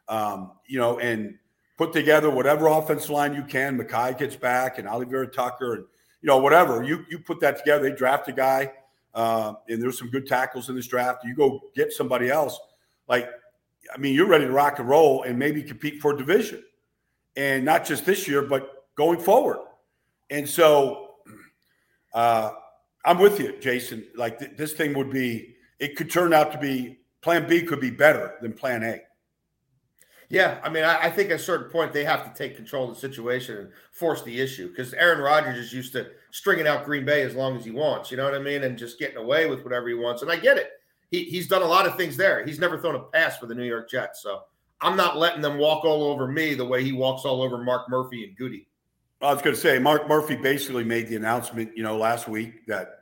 um, 0.09 0.53
you 0.67 0.79
know 0.79 0.99
and 0.99 1.35
put 1.77 1.93
together 1.93 2.31
whatever 2.31 2.69
offense 2.69 3.11
line 3.11 3.35
you 3.35 3.45
can. 3.45 3.79
Mekhi 3.79 4.19
gets 4.19 4.35
back 4.35 4.79
and 4.79 4.89
Vera-Tucker 5.09 5.75
and 5.75 5.85
you 6.23 6.27
know 6.27 6.39
whatever 6.39 6.83
you 6.83 7.05
you 7.11 7.19
put 7.19 7.41
that 7.41 7.59
together. 7.59 7.91
They 7.91 7.95
draft 7.95 8.27
a 8.29 8.33
guy 8.33 8.73
uh, 9.15 9.55
and 9.69 9.83
there's 9.83 9.99
some 9.99 10.09
good 10.09 10.27
tackles 10.27 10.71
in 10.71 10.77
this 10.77 10.87
draft. 10.87 11.25
You 11.25 11.35
go 11.35 11.61
get 11.75 11.93
somebody 11.93 12.31
else. 12.31 12.59
Like 13.07 13.29
I 13.95 13.99
mean, 13.99 14.15
you're 14.15 14.27
ready 14.27 14.47
to 14.47 14.53
rock 14.53 14.79
and 14.79 14.89
roll 14.89 15.25
and 15.25 15.39
maybe 15.39 15.63
compete 15.63 16.01
for 16.01 16.15
a 16.15 16.17
division, 16.17 16.63
and 17.37 17.65
not 17.65 17.85
just 17.85 18.07
this 18.07 18.27
year, 18.27 18.43
but 18.43 18.87
going 18.95 19.21
forward. 19.21 19.59
And 20.31 20.49
so, 20.49 21.15
uh, 22.15 22.51
I'm 23.05 23.19
with 23.19 23.41
you, 23.41 23.59
Jason. 23.61 24.07
Like 24.17 24.39
th- 24.39 24.57
this 24.57 24.75
thing 24.75 24.95
would 24.95 25.11
be, 25.11 25.55
it 25.79 25.97
could 25.97 26.11
turn 26.11 26.33
out 26.33 26.53
to 26.53 26.59
be 26.59 26.99
Plan 27.23 27.49
B 27.49 27.63
could 27.63 27.81
be 27.81 27.91
better 27.91 28.35
than 28.41 28.53
Plan 28.53 28.83
A. 28.83 29.01
Yeah, 30.31 30.59
I 30.63 30.69
mean, 30.69 30.85
I, 30.85 31.05
I 31.05 31.11
think 31.11 31.31
at 31.31 31.37
a 31.37 31.43
certain 31.43 31.71
point 31.71 31.93
they 31.93 32.05
have 32.05 32.23
to 32.25 32.37
take 32.37 32.55
control 32.55 32.89
of 32.89 32.95
the 32.95 33.01
situation 33.01 33.57
and 33.57 33.71
force 33.93 34.23
the 34.23 34.41
issue 34.41 34.69
because 34.69 34.93
Aaron 34.93 35.21
Rodgers 35.21 35.57
is 35.57 35.73
used 35.73 35.93
to 35.95 36.09
stringing 36.33 36.67
out 36.67 36.85
Green 36.85 37.07
Bay 37.07 37.23
as 37.23 37.35
long 37.35 37.57
as 37.57 37.65
he 37.65 37.71
wants. 37.71 38.11
You 38.11 38.19
know 38.19 38.25
what 38.25 38.35
I 38.35 38.39
mean? 38.39 38.63
And 38.63 38.77
just 38.77 38.99
getting 38.99 39.17
away 39.17 39.49
with 39.49 39.65
whatever 39.65 39.89
he 39.89 39.95
wants. 39.95 40.21
And 40.21 40.31
I 40.31 40.37
get 40.37 40.59
it. 40.59 40.71
He, 41.11 41.25
he's 41.25 41.49
done 41.49 41.63
a 41.63 41.67
lot 41.67 41.87
of 41.87 41.97
things 41.97 42.17
there. 42.17 42.45
He's 42.45 42.59
never 42.59 42.79
thrown 42.79 42.95
a 42.95 43.05
pass 43.05 43.39
for 43.39 43.47
the 43.47 43.55
New 43.55 43.65
York 43.65 43.89
Jets. 43.89 44.23
So 44.23 44.43
I'm 44.83 44.97
not 44.97 45.17
letting 45.17 45.41
them 45.41 45.57
walk 45.57 45.87
all 45.87 46.05
over 46.05 46.29
me 46.29 46.53
the 46.53 46.67
way 46.67 46.85
he 46.85 46.93
walks 46.93 47.25
all 47.25 47.41
over 47.41 47.57
Mark 47.57 47.89
Murphy 47.89 48.25
and 48.25 48.39
Gutey. 48.39 48.67
I 49.21 49.33
was 49.33 49.43
going 49.43 49.55
to 49.55 49.61
say, 49.61 49.79
Mark 49.79 50.09
Murphy 50.09 50.37
basically 50.37 50.85
made 50.85 51.09
the 51.09 51.17
announcement, 51.17 51.77
you 51.77 51.83
know, 51.83 51.97
last 51.97 52.29
week 52.29 52.67
that 52.67 53.01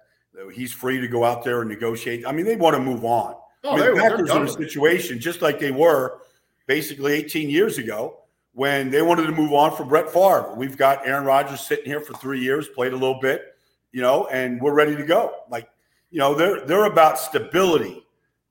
he's 0.53 0.73
free 0.73 1.01
to 1.01 1.09
go 1.09 1.25
out 1.25 1.45
there 1.45 1.61
and 1.61 1.69
negotiate. 1.71 2.27
I 2.27 2.33
mean, 2.33 2.47
they 2.47 2.57
want 2.57 2.75
to 2.77 2.81
move 2.83 3.05
on. 3.05 3.35
Oh, 3.65 3.71
I 3.71 3.77
mean, 3.77 3.81
they're- 3.81 3.95
the 3.95 4.01
Packers 4.01 4.31
are 4.31 4.43
in 4.43 4.49
a 4.49 4.53
situation 4.53 5.19
just 5.21 5.43
like 5.43 5.59
they 5.59 5.71
were 5.71 6.21
basically 6.67 7.13
18 7.15 7.51
years 7.51 7.79
ago, 7.79 8.21
when 8.53 8.91
they 8.91 9.03
wanted 9.03 9.27
to 9.27 9.33
move 9.33 9.53
on 9.53 9.77
from 9.77 9.87
Brett 9.89 10.09
Favre. 10.09 10.55
We've 10.57 10.79
got 10.79 11.07
Aaron 11.07 11.25
Rodgers 11.27 11.61
sitting 11.61 11.85
here 11.85 12.01
for 12.01 12.15
three 12.15 12.41
years, 12.41 12.67
played 12.69 12.95
a 12.95 12.97
little 12.97 13.21
bit, 13.21 13.55
you 13.93 14.01
know, 14.01 14.27
and 14.29 14.59
we're 14.63 14.73
ready 14.73 14.97
to 14.97 15.05
go. 15.05 15.35
Like, 15.51 15.69
you 16.11 16.19
know, 16.19 16.35
they're 16.35 16.65
they're 16.65 16.87
about 16.87 17.19
stability 17.19 18.03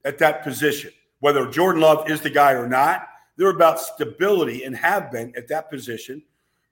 at 0.05 0.19
that 0.19 0.43
position. 0.43 0.91
Whether 1.21 1.49
Jordan 1.49 1.81
Love 1.81 2.07
is 2.07 2.21
the 2.21 2.29
guy 2.29 2.51
or 2.51 2.67
not, 2.67 3.07
they're 3.35 3.49
about 3.49 3.79
stability 3.79 4.63
and 4.63 4.75
have 4.77 5.11
been 5.11 5.33
at 5.35 5.47
that 5.47 5.71
position 5.71 6.21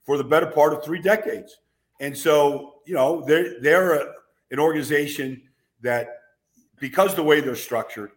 for 0.05 0.17
the 0.17 0.23
better 0.23 0.47
part 0.47 0.73
of 0.73 0.83
three 0.83 1.01
decades. 1.01 1.57
And 1.99 2.17
so, 2.17 2.75
you 2.85 2.93
know, 2.93 3.23
they're 3.25 3.59
they're 3.61 3.93
a, 3.93 4.13
an 4.51 4.59
organization 4.59 5.41
that, 5.81 6.07
because 6.79 7.15
the 7.15 7.23
way 7.23 7.39
they're 7.39 7.55
structured, 7.55 8.11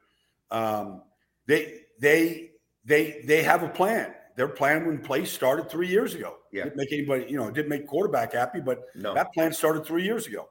um, 0.51 1.03
they 1.47 1.81
they 2.01 2.51
they 2.85 3.23
they 3.25 3.43
have 3.43 3.63
a 3.63 3.69
plan. 3.69 4.15
Their 4.37 4.49
plan 4.49 4.87
when 4.87 4.99
place 4.99 5.33
started 5.33 5.71
three 5.71 5.89
years 5.89 6.15
ago. 6.15 6.37
Yeah. 6.53 6.65
Didn't 6.65 6.77
make 6.77 6.93
anybody, 6.93 7.27
you 7.29 7.39
know, 7.39 7.51
didn't 7.51 7.71
make 7.71 7.87
quarterback 7.87 8.35
happy, 8.35 8.61
but 8.61 8.85
No. 8.95 9.15
that 9.15 9.33
plan 9.33 9.53
started 9.53 9.87
three 9.87 10.05
years 10.05 10.27
ago. 10.27 10.51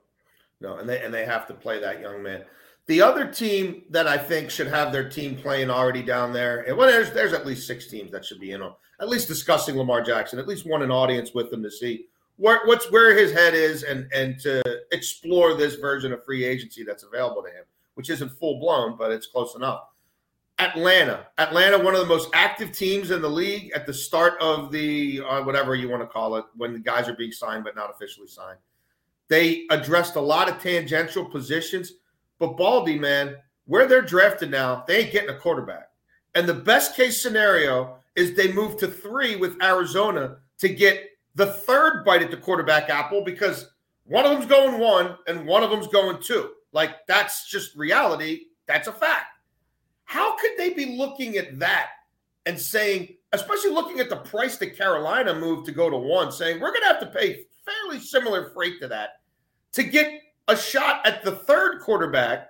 No, 0.61 0.77
and 0.77 0.87
they 0.87 1.03
and 1.03 1.13
they 1.13 1.25
have 1.25 1.45
to 1.47 1.53
play 1.53 1.79
that 1.79 1.99
young 1.99 2.23
man. 2.23 2.45
The 2.87 3.01
other 3.01 3.25
team 3.27 3.83
that 3.89 4.07
I 4.07 4.17
think 4.17 4.49
should 4.49 4.67
have 4.67 4.91
their 4.91 5.09
team 5.09 5.35
playing 5.35 5.69
already 5.69 6.03
down 6.03 6.31
there, 6.31 6.61
and 6.61 6.77
well, 6.77 6.87
there's 6.87 7.11
there's 7.11 7.33
at 7.33 7.45
least 7.45 7.67
six 7.67 7.87
teams 7.87 8.11
that 8.11 8.23
should 8.23 8.39
be 8.39 8.51
in 8.51 8.61
on 8.61 8.73
at 8.99 9.09
least 9.09 9.27
discussing 9.27 9.77
Lamar 9.77 10.01
Jackson, 10.01 10.39
at 10.39 10.47
least 10.47 10.65
one 10.65 10.81
an 10.81 10.91
audience 10.91 11.33
with 11.33 11.51
him 11.51 11.63
to 11.63 11.71
see 11.71 12.05
where 12.37 12.61
what's 12.65 12.91
where 12.91 13.17
his 13.17 13.31
head 13.31 13.53
is 13.53 13.83
and 13.83 14.11
and 14.13 14.39
to 14.39 14.61
explore 14.91 15.55
this 15.55 15.75
version 15.75 16.11
of 16.13 16.23
free 16.23 16.43
agency 16.43 16.83
that's 16.83 17.03
available 17.03 17.41
to 17.43 17.49
him, 17.49 17.63
which 17.95 18.09
isn't 18.09 18.29
full 18.29 18.59
blown, 18.59 18.97
but 18.97 19.11
it's 19.11 19.27
close 19.27 19.55
enough. 19.55 19.87
Atlanta, 20.57 21.27
Atlanta, 21.37 21.77
one 21.77 21.95
of 21.95 21.99
the 21.99 22.07
most 22.07 22.29
active 22.33 22.71
teams 22.71 23.11
in 23.11 23.21
the 23.21 23.29
league 23.29 23.71
at 23.75 23.85
the 23.85 23.93
start 23.93 24.35
of 24.39 24.71
the 24.71 25.21
uh, 25.21 25.43
whatever 25.43 25.75
you 25.75 25.89
want 25.89 26.01
to 26.01 26.07
call 26.07 26.35
it, 26.37 26.45
when 26.55 26.73
the 26.73 26.79
guys 26.79 27.09
are 27.09 27.15
being 27.15 27.31
signed 27.31 27.63
but 27.63 27.75
not 27.75 27.89
officially 27.89 28.27
signed. 28.27 28.59
They 29.27 29.65
addressed 29.71 30.15
a 30.15 30.21
lot 30.21 30.49
of 30.49 30.61
tangential 30.61 31.25
positions, 31.25 31.93
but 32.39 32.57
Baldy, 32.57 32.97
man, 32.97 33.35
where 33.65 33.87
they're 33.87 34.01
drafted 34.01 34.51
now, 34.51 34.83
they 34.87 34.99
ain't 34.99 35.11
getting 35.11 35.31
a 35.31 35.37
quarterback. 35.37 35.89
And 36.35 36.47
the 36.47 36.53
best 36.53 36.95
case 36.95 37.21
scenario 37.21 37.97
is 38.15 38.35
they 38.35 38.51
move 38.51 38.77
to 38.77 38.87
three 38.87 39.35
with 39.35 39.61
Arizona 39.61 40.37
to 40.59 40.69
get 40.69 41.03
the 41.35 41.47
third 41.47 42.03
bite 42.05 42.21
at 42.21 42.31
the 42.31 42.37
quarterback 42.37 42.89
apple 42.89 43.23
because 43.23 43.69
one 44.05 44.25
of 44.25 44.31
them's 44.31 44.45
going 44.45 44.79
one 44.79 45.17
and 45.27 45.45
one 45.45 45.63
of 45.63 45.69
them's 45.69 45.87
going 45.87 46.21
two. 46.21 46.51
Like 46.71 47.05
that's 47.07 47.49
just 47.49 47.75
reality. 47.75 48.45
That's 48.67 48.87
a 48.87 48.93
fact. 48.93 49.27
How 50.05 50.37
could 50.37 50.51
they 50.57 50.73
be 50.73 50.97
looking 50.97 51.37
at 51.37 51.59
that 51.59 51.89
and 52.45 52.59
saying, 52.59 53.15
especially 53.33 53.71
looking 53.71 53.99
at 53.99 54.09
the 54.09 54.17
price 54.17 54.57
that 54.57 54.77
Carolina 54.77 55.33
moved 55.33 55.65
to 55.65 55.71
go 55.71 55.89
to 55.89 55.97
one, 55.97 56.31
saying 56.31 56.59
we're 56.59 56.71
going 56.71 56.81
to 56.81 56.87
have 56.87 56.99
to 56.99 57.07
pay 57.07 57.45
fairly 57.65 57.99
similar 57.99 58.51
freight 58.51 58.79
to 58.81 58.87
that 58.87 59.21
to 59.73 59.83
get 59.83 60.21
a 60.47 60.55
shot 60.55 61.05
at 61.05 61.23
the 61.23 61.31
third 61.31 61.81
quarterback? 61.81 62.49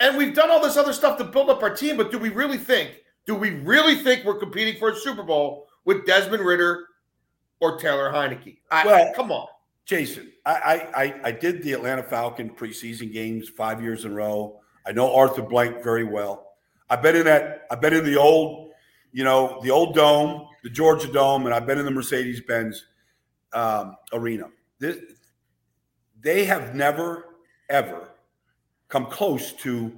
And 0.00 0.16
we've 0.16 0.34
done 0.34 0.50
all 0.50 0.60
this 0.60 0.76
other 0.76 0.92
stuff 0.92 1.18
to 1.18 1.24
build 1.24 1.50
up 1.50 1.62
our 1.62 1.74
team, 1.74 1.96
but 1.96 2.10
do 2.10 2.18
we 2.18 2.28
really 2.28 2.58
think, 2.58 3.02
do 3.24 3.34
we 3.34 3.50
really 3.50 3.96
think 3.96 4.24
we're 4.24 4.38
competing 4.38 4.78
for 4.78 4.90
a 4.90 4.96
Super 4.96 5.22
Bowl 5.22 5.66
with 5.84 6.04
Desmond 6.06 6.44
Ridder 6.44 6.86
or 7.60 7.78
Taylor 7.78 8.12
Heinicke? 8.12 8.58
I, 8.70 8.86
Well- 8.86 9.12
come 9.14 9.32
on. 9.32 9.46
Jason, 9.86 10.32
I, 10.44 10.88
I, 10.96 11.20
I, 11.28 11.30
did 11.30 11.62
the 11.62 11.72
Atlanta 11.72 12.02
Falcon 12.02 12.50
preseason 12.50 13.12
games 13.12 13.48
five 13.48 13.80
years 13.80 14.04
in 14.04 14.10
a 14.10 14.14
row. 14.14 14.58
I 14.84 14.90
know 14.90 15.14
Arthur 15.14 15.42
Blank 15.42 15.80
very 15.84 16.02
well. 16.02 16.54
I've 16.90 17.02
been 17.02 17.14
in 17.14 17.24
that. 17.26 17.66
I've 17.70 17.80
been 17.80 17.92
in 17.92 18.04
the 18.04 18.16
old, 18.16 18.72
you 19.12 19.22
know, 19.22 19.60
the 19.62 19.70
old 19.70 19.94
dome, 19.94 20.48
the 20.64 20.70
Georgia 20.70 21.06
Dome, 21.06 21.46
and 21.46 21.54
I've 21.54 21.66
been 21.66 21.78
in 21.78 21.84
the 21.84 21.92
Mercedes 21.92 22.40
Benz 22.40 22.84
um, 23.52 23.96
arena. 24.12 24.48
This, 24.80 24.96
they 26.20 26.44
have 26.44 26.74
never 26.74 27.36
ever 27.68 28.10
come 28.88 29.06
close 29.06 29.52
to 29.52 29.92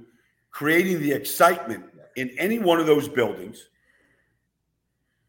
creating 0.51 1.01
the 1.01 1.11
excitement 1.11 1.83
in 2.15 2.29
any 2.37 2.59
one 2.59 2.79
of 2.79 2.85
those 2.85 3.07
buildings 3.07 3.69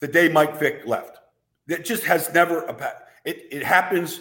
the 0.00 0.08
day 0.08 0.28
Mike 0.28 0.58
Vick 0.58 0.86
left. 0.86 1.18
It 1.68 1.84
just 1.84 2.04
has 2.04 2.32
never. 2.32 2.64
It, 3.24 3.46
it 3.50 3.62
happens 3.62 4.20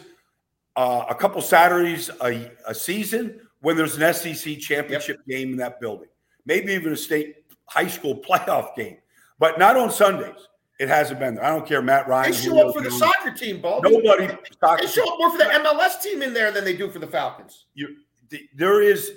uh, 0.75 1.05
a 1.09 1.15
couple 1.15 1.41
Saturdays 1.41 2.09
a, 2.21 2.51
a 2.67 2.75
season 2.75 3.39
when 3.61 3.75
there's 3.75 3.97
an 3.97 4.13
SEC 4.13 4.59
championship 4.59 5.19
game 5.27 5.51
in 5.51 5.57
that 5.57 5.79
building, 5.79 6.09
maybe 6.45 6.73
even 6.73 6.93
a 6.93 6.97
state 6.97 7.37
high 7.65 7.87
school 7.87 8.15
playoff 8.15 8.75
game, 8.75 8.97
but 9.39 9.57
not 9.57 9.77
on 9.77 9.91
Sundays. 9.91 10.47
It 10.79 10.87
hasn't 10.87 11.19
been 11.19 11.35
there. 11.35 11.43
I 11.43 11.49
don't 11.49 11.67
care, 11.67 11.81
Matt 11.81 12.07
Ryan. 12.07 12.31
They 12.31 12.37
show 12.37 12.67
up 12.67 12.73
for 12.73 12.81
the 12.81 12.89
Jones. 12.89 13.01
soccer 13.01 13.31
team, 13.31 13.59
Ball. 13.59 13.81
Nobody. 13.81 14.27
They 14.27 14.87
show 14.87 15.11
up 15.11 15.19
more 15.19 15.31
for 15.31 15.37
the 15.37 15.43
MLS 15.43 16.01
team 16.01 16.21
in 16.21 16.33
there 16.33 16.51
than 16.51 16.63
they 16.63 16.75
do 16.75 16.89
for 16.89 16.99
the 16.99 17.07
Falcons. 17.07 17.65
you, 17.73 17.97
the, 18.29 18.47
there 18.55 18.81
is 18.81 19.11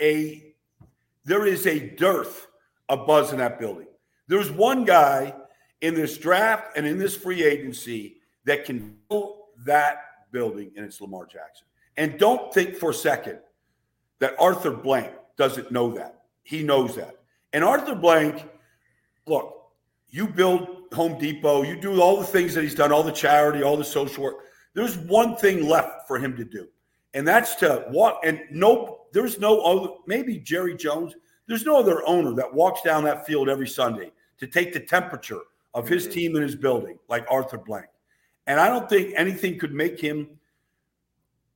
a 0.00 0.54
there 1.24 1.46
is 1.46 1.66
a 1.66 1.78
dearth 1.78 2.46
of 2.88 3.06
buzz 3.06 3.32
in 3.32 3.38
that 3.38 3.58
building. 3.58 3.86
There's 4.28 4.50
one 4.50 4.84
guy 4.84 5.34
in 5.80 5.94
this 5.94 6.18
draft 6.18 6.76
and 6.76 6.86
in 6.86 6.98
this 6.98 7.16
free 7.16 7.44
agency 7.44 8.16
that 8.44 8.64
can 8.64 8.98
fill 9.08 9.46
that 9.64 10.30
building, 10.32 10.70
and 10.76 10.84
it's 10.84 11.00
Lamar 11.00 11.26
Jackson. 11.26 11.66
And 11.96 12.18
don't 12.18 12.52
think 12.52 12.76
for 12.76 12.90
a 12.90 12.94
second 12.94 13.38
that 14.18 14.34
Arthur 14.38 14.72
Blank 14.72 15.12
doesn't 15.36 15.70
know 15.70 15.92
that. 15.92 16.24
He 16.42 16.62
knows 16.62 16.96
that. 16.96 17.16
And 17.52 17.64
Arthur 17.64 17.94
Blank, 17.94 18.48
look, 19.26 19.54
you 20.10 20.26
build 20.26 20.68
Home 20.92 21.18
Depot, 21.18 21.62
you 21.62 21.76
do 21.80 22.00
all 22.00 22.18
the 22.18 22.26
things 22.26 22.54
that 22.54 22.62
he's 22.62 22.74
done, 22.74 22.92
all 22.92 23.02
the 23.02 23.12
charity, 23.12 23.62
all 23.62 23.76
the 23.76 23.84
social 23.84 24.24
work. 24.24 24.36
There's 24.74 24.96
one 24.98 25.36
thing 25.36 25.68
left 25.68 26.06
for 26.06 26.18
him 26.18 26.36
to 26.36 26.44
do, 26.44 26.68
and 27.14 27.26
that's 27.26 27.54
to 27.56 27.84
walk. 27.90 28.20
And 28.24 28.40
no, 28.50 29.03
there's 29.14 29.38
no 29.38 29.60
other, 29.60 29.92
maybe 30.06 30.38
Jerry 30.38 30.76
Jones, 30.76 31.14
there's 31.46 31.64
no 31.64 31.78
other 31.78 32.06
owner 32.06 32.34
that 32.34 32.52
walks 32.52 32.82
down 32.82 33.04
that 33.04 33.24
field 33.26 33.48
every 33.48 33.68
Sunday 33.68 34.12
to 34.38 34.46
take 34.46 34.74
the 34.74 34.80
temperature 34.80 35.40
of 35.72 35.88
his 35.88 36.06
team 36.06 36.34
and 36.34 36.44
his 36.44 36.54
building 36.54 36.98
like 37.08 37.26
Arthur 37.30 37.58
Blank. 37.58 37.86
And 38.46 38.60
I 38.60 38.68
don't 38.68 38.88
think 38.88 39.14
anything 39.16 39.58
could 39.58 39.72
make 39.72 39.98
him 39.98 40.28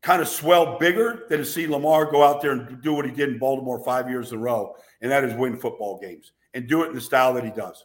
kind 0.00 0.22
of 0.22 0.28
swell 0.28 0.78
bigger 0.78 1.26
than 1.28 1.38
to 1.38 1.44
see 1.44 1.66
Lamar 1.66 2.10
go 2.10 2.22
out 2.22 2.40
there 2.40 2.52
and 2.52 2.80
do 2.80 2.94
what 2.94 3.04
he 3.04 3.10
did 3.10 3.28
in 3.28 3.38
Baltimore 3.38 3.84
five 3.84 4.08
years 4.08 4.32
in 4.32 4.38
a 4.38 4.40
row, 4.40 4.74
and 5.02 5.10
that 5.10 5.24
is 5.24 5.34
win 5.34 5.56
football 5.56 5.98
games 5.98 6.32
and 6.54 6.66
do 6.66 6.82
it 6.84 6.88
in 6.88 6.94
the 6.94 7.00
style 7.00 7.34
that 7.34 7.44
he 7.44 7.50
does. 7.50 7.84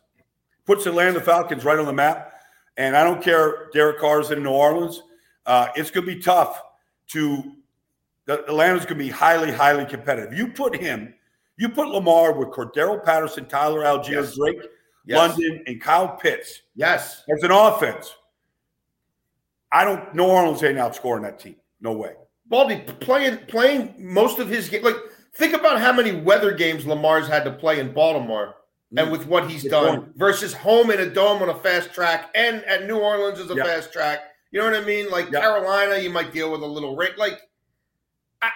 Puts 0.66 0.86
Atlanta 0.86 1.20
Falcons 1.20 1.66
right 1.66 1.78
on 1.78 1.86
the 1.86 1.94
map. 1.94 2.30
And 2.78 2.96
I 2.96 3.04
don't 3.04 3.22
care, 3.22 3.70
Derek 3.72 4.00
Carr's 4.00 4.32
in 4.32 4.42
New 4.42 4.50
Orleans. 4.50 5.04
Uh, 5.46 5.68
it's 5.76 5.92
going 5.92 6.08
to 6.08 6.16
be 6.16 6.20
tough 6.20 6.62
to, 7.10 7.56
Atlanta's 8.28 8.86
going 8.86 8.98
to 8.98 9.04
be 9.04 9.10
highly, 9.10 9.52
highly 9.52 9.86
competitive. 9.86 10.34
You 10.34 10.48
put 10.50 10.76
him, 10.76 11.14
you 11.58 11.70
put 11.70 11.90
Lamar 11.90 12.34
with 12.34 12.50
Cordarrelle 12.50 13.04
Patterson, 13.04 13.46
Tyler 13.46 13.82
Allgeier, 13.82 14.10
Yes. 14.24 14.36
Drake 14.36 14.62
Yes. 15.06 15.18
London, 15.18 15.64
and 15.68 15.82
Kyle 15.82 16.08
Pitts 16.16 16.62
Yes. 16.76 17.24
as 17.36 17.44
an 17.44 17.52
offense. 17.52 18.14
I 19.72 19.84
don't, 19.84 20.14
New 20.16 20.24
Orleans 20.24 20.64
ain't 20.64 20.78
outscoring 20.78 21.24
that 21.24 21.40
team. 21.40 21.56
No 21.82 21.92
way. 21.94 22.14
Baldy 22.48 22.84
playing 23.00 23.38
playing 23.48 23.96
most 23.98 24.40
of 24.40 24.48
his 24.48 24.70
game. 24.70 24.84
Like, 24.84 24.96
think 25.36 25.54
about 25.54 25.80
how 25.80 25.92
many 25.92 26.12
weather 26.12 26.54
games 26.54 26.86
Lamar's 26.86 27.28
had 27.28 27.44
to 27.46 27.52
play 27.52 27.80
in 27.80 27.92
Baltimore, 27.94 28.56
and 28.96 29.08
mm. 29.08 29.12
with 29.12 29.26
what 29.28 29.50
he's 29.50 29.64
Good 29.64 29.72
done 29.72 29.98
point. 30.02 30.18
versus 30.18 30.54
home 30.54 30.92
in 30.92 31.00
a 31.00 31.10
dome 31.10 31.42
on 31.42 31.50
a 31.50 31.56
fast 31.56 31.94
track, 31.94 32.30
and 32.36 32.64
at 32.66 32.86
New 32.88 32.98
Orleans 33.00 33.40
is 33.40 33.50
a 33.50 33.56
Yeah. 33.56 33.64
fast 33.64 33.92
track. 33.92 34.20
You 34.52 34.60
know 34.60 34.66
what 34.70 34.76
I 34.76 34.86
mean? 34.86 35.10
Like 35.10 35.32
Yeah. 35.32 35.42
Carolina, 35.42 35.98
you 35.98 36.10
might 36.12 36.32
deal 36.32 36.52
with 36.52 36.62
a 36.62 36.66
little 36.68 36.96
rate. 36.96 37.18
Like, 37.18 37.42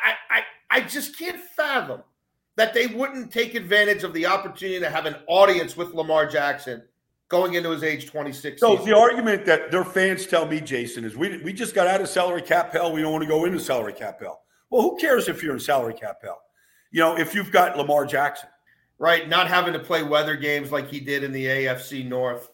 I, 0.03 0.37
I, 0.37 0.41
I, 0.69 0.81
just 0.81 1.17
can't 1.17 1.39
fathom 1.39 2.03
that 2.55 2.73
they 2.73 2.87
wouldn't 2.87 3.31
take 3.31 3.55
advantage 3.55 4.03
of 4.03 4.13
the 4.13 4.25
opportunity 4.25 4.79
to 4.79 4.89
have 4.89 5.05
an 5.05 5.15
audience 5.27 5.77
with 5.77 5.93
Lamar 5.93 6.25
Jackson 6.25 6.83
going 7.29 7.53
into 7.55 7.69
his 7.69 7.83
age 7.83 8.09
twenty 8.09 8.31
six. 8.33 8.61
So 8.61 8.75
the 8.77 8.95
argument 8.95 9.45
that 9.45 9.71
their 9.71 9.85
fans 9.85 10.25
tell 10.25 10.45
me, 10.45 10.59
Jason, 10.61 11.05
is 11.05 11.15
we 11.15 11.37
we 11.43 11.53
just 11.53 11.75
got 11.75 11.87
out 11.87 12.01
of 12.01 12.09
salary 12.09 12.41
cap 12.41 12.71
hell. 12.73 12.91
We 12.91 13.01
don't 13.01 13.11
want 13.11 13.23
to 13.23 13.29
go 13.29 13.45
into 13.45 13.59
salary 13.59 13.93
cap 13.93 14.19
hell. 14.19 14.41
Well, 14.69 14.81
who 14.81 14.97
cares 14.97 15.27
if 15.27 15.41
you're 15.41 15.53
in 15.53 15.59
salary 15.59 15.93
cap 15.93 16.17
hell? 16.21 16.41
You 16.91 17.01
know, 17.01 17.17
if 17.17 17.33
you've 17.35 17.51
got 17.51 17.77
Lamar 17.77 18.05
Jackson. 18.05 18.49
right? 18.97 19.27
Not 19.27 19.47
having 19.47 19.73
to 19.73 19.79
play 19.79 20.03
weather 20.03 20.35
games 20.35 20.71
like 20.71 20.89
he 20.89 20.99
did 20.99 21.23
in 21.23 21.31
the 21.31 21.45
AFC 21.45 22.05
North. 22.07 22.49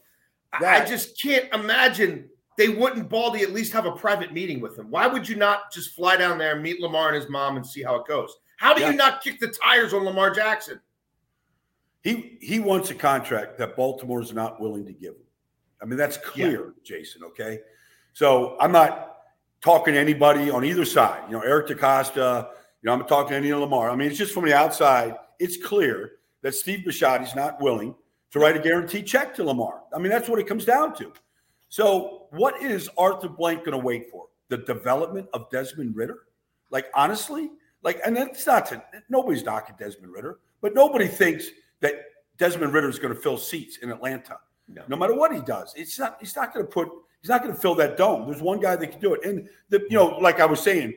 that, 0.59 0.83
I 0.83 0.85
just 0.85 1.21
can't 1.21 1.51
imagine 1.53 2.29
they 2.57 2.69
wouldn't 2.69 3.09
Baldy 3.09 3.41
at 3.41 3.51
least 3.51 3.73
have 3.73 3.85
a 3.85 3.91
private 3.91 4.33
meeting 4.33 4.59
with 4.61 4.77
him. 4.77 4.89
Why 4.89 5.07
would 5.07 5.27
you 5.27 5.35
not 5.35 5.71
just 5.71 5.95
fly 5.95 6.17
down 6.17 6.37
there 6.37 6.53
and 6.53 6.63
meet 6.63 6.79
Lamar 6.79 7.09
and 7.09 7.15
his 7.15 7.29
mom 7.29 7.57
and 7.57 7.65
see 7.65 7.83
how 7.83 7.95
it 7.95 8.07
goes? 8.07 8.35
How 8.57 8.73
do 8.73 8.81
yeah. 8.81 8.91
you 8.91 8.95
not 8.95 9.23
kick 9.23 9.39
the 9.39 9.47
tires 9.47 9.93
on 9.93 10.03
Lamar 10.03 10.31
Jackson? 10.31 10.79
He 12.01 12.37
he 12.41 12.59
wants 12.59 12.91
a 12.91 12.95
contract 12.95 13.57
that 13.57 13.75
Baltimore's 13.75 14.33
not 14.33 14.59
willing 14.59 14.85
to 14.85 14.93
give 14.93 15.13
him. 15.13 15.21
I 15.81 15.85
mean, 15.85 15.97
that's 15.97 16.17
clear, 16.17 16.65
yeah. 16.65 16.71
Jason. 16.83 17.23
Okay. 17.23 17.59
So 18.13 18.55
I'm 18.59 18.71
not 18.71 19.17
talking 19.61 19.93
to 19.95 19.99
anybody 19.99 20.49
on 20.49 20.63
either 20.63 20.85
side. 20.85 21.23
You 21.27 21.37
know, 21.37 21.41
Eric 21.41 21.67
DeCosta, 21.67 22.49
you 22.81 22.87
know, 22.87 22.93
I'm 22.93 23.05
talking 23.05 23.31
to 23.31 23.37
any 23.37 23.49
of 23.49 23.59
Lamar. 23.59 23.89
I 23.89 23.95
mean, 23.95 24.09
it's 24.09 24.17
just 24.17 24.33
from 24.33 24.45
the 24.45 24.53
outside, 24.53 25.15
it's 25.39 25.57
clear 25.57 26.13
that 26.41 26.53
Steve 26.53 26.83
Bisciotti's 26.85 27.35
not 27.35 27.61
willing 27.61 27.95
to 28.31 28.39
write 28.39 28.57
a 28.57 28.59
guaranteed 28.59 29.07
check 29.07 29.33
to 29.35 29.43
Lamar. 29.43 29.81
I 29.95 29.99
mean, 29.99 30.11
that's 30.11 30.27
what 30.27 30.39
it 30.39 30.47
comes 30.47 30.65
down 30.65 30.95
to. 30.95 31.11
So, 31.73 32.27
what 32.29 32.61
is 32.61 32.87
Arthur 32.99 33.29
Blank 33.29 33.65
going 33.65 33.71
to 33.71 33.83
wait 33.83 34.07
for? 34.11 34.27
The 34.49 34.57
development 34.57 35.27
of 35.33 35.49
Desmond 35.49 35.95
Ridder? 35.95 36.19
Like, 36.69 36.85
honestly, 36.93 37.49
like, 37.81 37.99
and 38.05 38.15
that's 38.15 38.45
not 38.45 38.67
to 38.67 38.83
nobody's 39.09 39.43
knocking 39.43 39.75
Desmond 39.79 40.13
Ridder, 40.13 40.37
but 40.61 40.75
nobody 40.75 41.07
thinks 41.07 41.47
that 41.79 41.95
Desmond 42.37 42.73
Ridder 42.73 42.89
is 42.89 42.99
going 42.99 43.11
to 43.15 43.19
fill 43.19 43.39
seats 43.39 43.77
in 43.77 43.89
Atlanta. 43.89 44.37
No. 44.67 44.83
no 44.87 44.95
matter 44.95 45.15
what 45.15 45.33
he 45.33 45.41
does, 45.41 45.73
it's 45.75 45.97
not. 45.97 46.17
He's 46.19 46.35
not 46.35 46.53
going 46.53 46.63
to 46.63 46.71
put. 46.71 46.89
He's 47.21 47.29
not 47.29 47.41
going 47.41 47.55
to 47.55 47.59
fill 47.59 47.73
that 47.73 47.97
dome. 47.97 48.29
There's 48.29 48.43
one 48.43 48.59
guy 48.59 48.75
that 48.75 48.91
can 48.91 48.99
do 48.99 49.15
it, 49.15 49.25
and 49.25 49.49
the 49.69 49.79
you 49.89 49.97
know, 49.97 50.19
like 50.21 50.39
I 50.39 50.45
was 50.45 50.61
saying, 50.61 50.93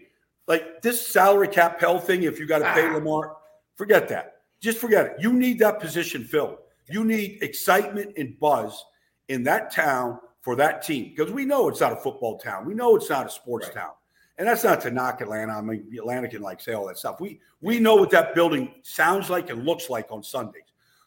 like 0.47 0.83
this 0.83 1.09
salary 1.09 1.49
cap 1.49 1.80
hell 1.80 1.99
thing. 1.99 2.25
If 2.25 2.38
you 2.38 2.45
got 2.45 2.59
to 2.59 2.71
pay 2.75 2.87
ah. 2.87 2.92
Lamar, 2.92 3.37
forget 3.76 4.09
that. 4.09 4.42
Just 4.61 4.76
forget 4.76 5.06
it. 5.06 5.12
You 5.21 5.33
need 5.33 5.59
that 5.61 5.80
position 5.80 6.23
filled. 6.23 6.59
You 6.85 7.02
need 7.02 7.38
excitement 7.42 8.12
and 8.18 8.38
buzz 8.38 8.85
in 9.28 9.42
that 9.45 9.73
town 9.73 10.18
for 10.47 10.55
that 10.55 10.81
team 10.81 11.12
because 11.12 11.33
we 11.33 11.45
know 11.45 11.69
it's 11.69 11.81
not 11.81 11.93
a 11.93 11.97
football 11.97 12.38
town. 12.38 12.65
We 12.65 12.73
know 12.73 12.95
it's 12.95 13.11
not 13.11 13.26
a 13.26 13.29
sports 13.29 13.67
right. 13.67 13.75
town. 13.75 13.91
And 14.38 14.47
that's 14.47 14.62
not 14.62 14.81
to 14.83 14.93
knock 14.93 15.21
Atlanta. 15.21 15.55
I 15.55 15.61
mean, 15.61 15.88
Atlanta 15.99 16.29
can 16.29 16.41
like 16.41 16.61
say 16.61 16.73
all 16.73 16.87
that 16.87 16.99
stuff. 16.99 17.21
We 17.21 17.41
we 17.61 17.81
know 17.81 17.97
what 17.97 18.11
that 18.11 18.33
building 18.33 18.73
sounds 18.83 19.29
like 19.29 19.50
and 19.50 19.65
looks 19.65 19.91
like 19.91 20.07
on 20.12 20.23
Sundays. 20.23 20.62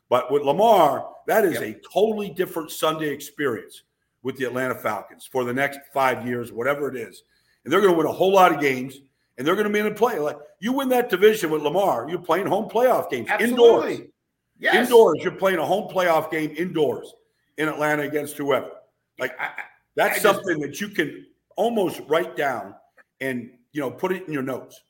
But 0.10 0.30
with 0.30 0.42
Lamar, 0.42 1.08
that 1.28 1.46
is 1.46 1.54
yep. 1.54 1.64
a 1.64 1.80
totally 1.94 2.30
different 2.32 2.70
Sunday 2.70 3.08
experience 3.12 3.84
with 4.24 4.36
the 4.36 4.44
Atlanta 4.44 4.76
Falcons 4.76 5.26
for 5.26 5.46
the 5.46 5.54
next 5.54 5.80
five 5.94 6.28
years, 6.28 6.52
whatever 6.52 6.90
it 6.90 6.98
is. 6.98 7.24
And 7.64 7.72
they're 7.72 7.80
going 7.80 7.94
to 7.94 7.98
win 7.98 8.08
a 8.08 8.12
whole 8.12 8.34
lot 8.34 8.54
of 8.54 8.60
games, 8.60 9.00
and 9.38 9.48
they're 9.48 9.56
going 9.56 9.68
to 9.68 9.72
be 9.72 9.80
in 9.80 9.86
a 9.86 9.96
play. 9.96 10.20
Like 10.20 10.36
you 10.60 10.74
win 10.74 10.90
that 10.90 11.10
division 11.10 11.50
with 11.50 11.62
Lamar, 11.62 12.10
you're 12.10 12.20
playing 12.20 12.48
home 12.48 12.68
playoff 12.68 13.10
games 13.10 13.30
Absolutely. 13.30 13.94
indoors. 13.94 14.12
Yes. 14.60 14.88
Indoors, 14.88 15.20
you're 15.22 15.32
playing 15.32 15.60
a 15.60 15.66
home 15.66 15.88
playoff 15.88 16.30
game 16.30 16.54
indoors 16.58 17.14
in 17.58 17.70
Atlanta 17.70 18.04
against 18.04 18.36
whoever. 18.36 18.72
Like 19.20 19.40
I, 19.40 19.52
that's 19.96 20.20
I 20.20 20.22
something 20.22 20.60
just, 20.60 20.62
that 20.62 20.82
you 20.82 20.90
can 20.90 21.26
almost 21.56 22.02
write 22.08 22.36
down 22.36 22.76
and 23.22 23.52
you 23.74 23.82
know 23.82 23.92
put 23.92 24.12
it 24.12 24.28
in 24.28 24.34
your 24.34 24.44
notes. 24.44 24.82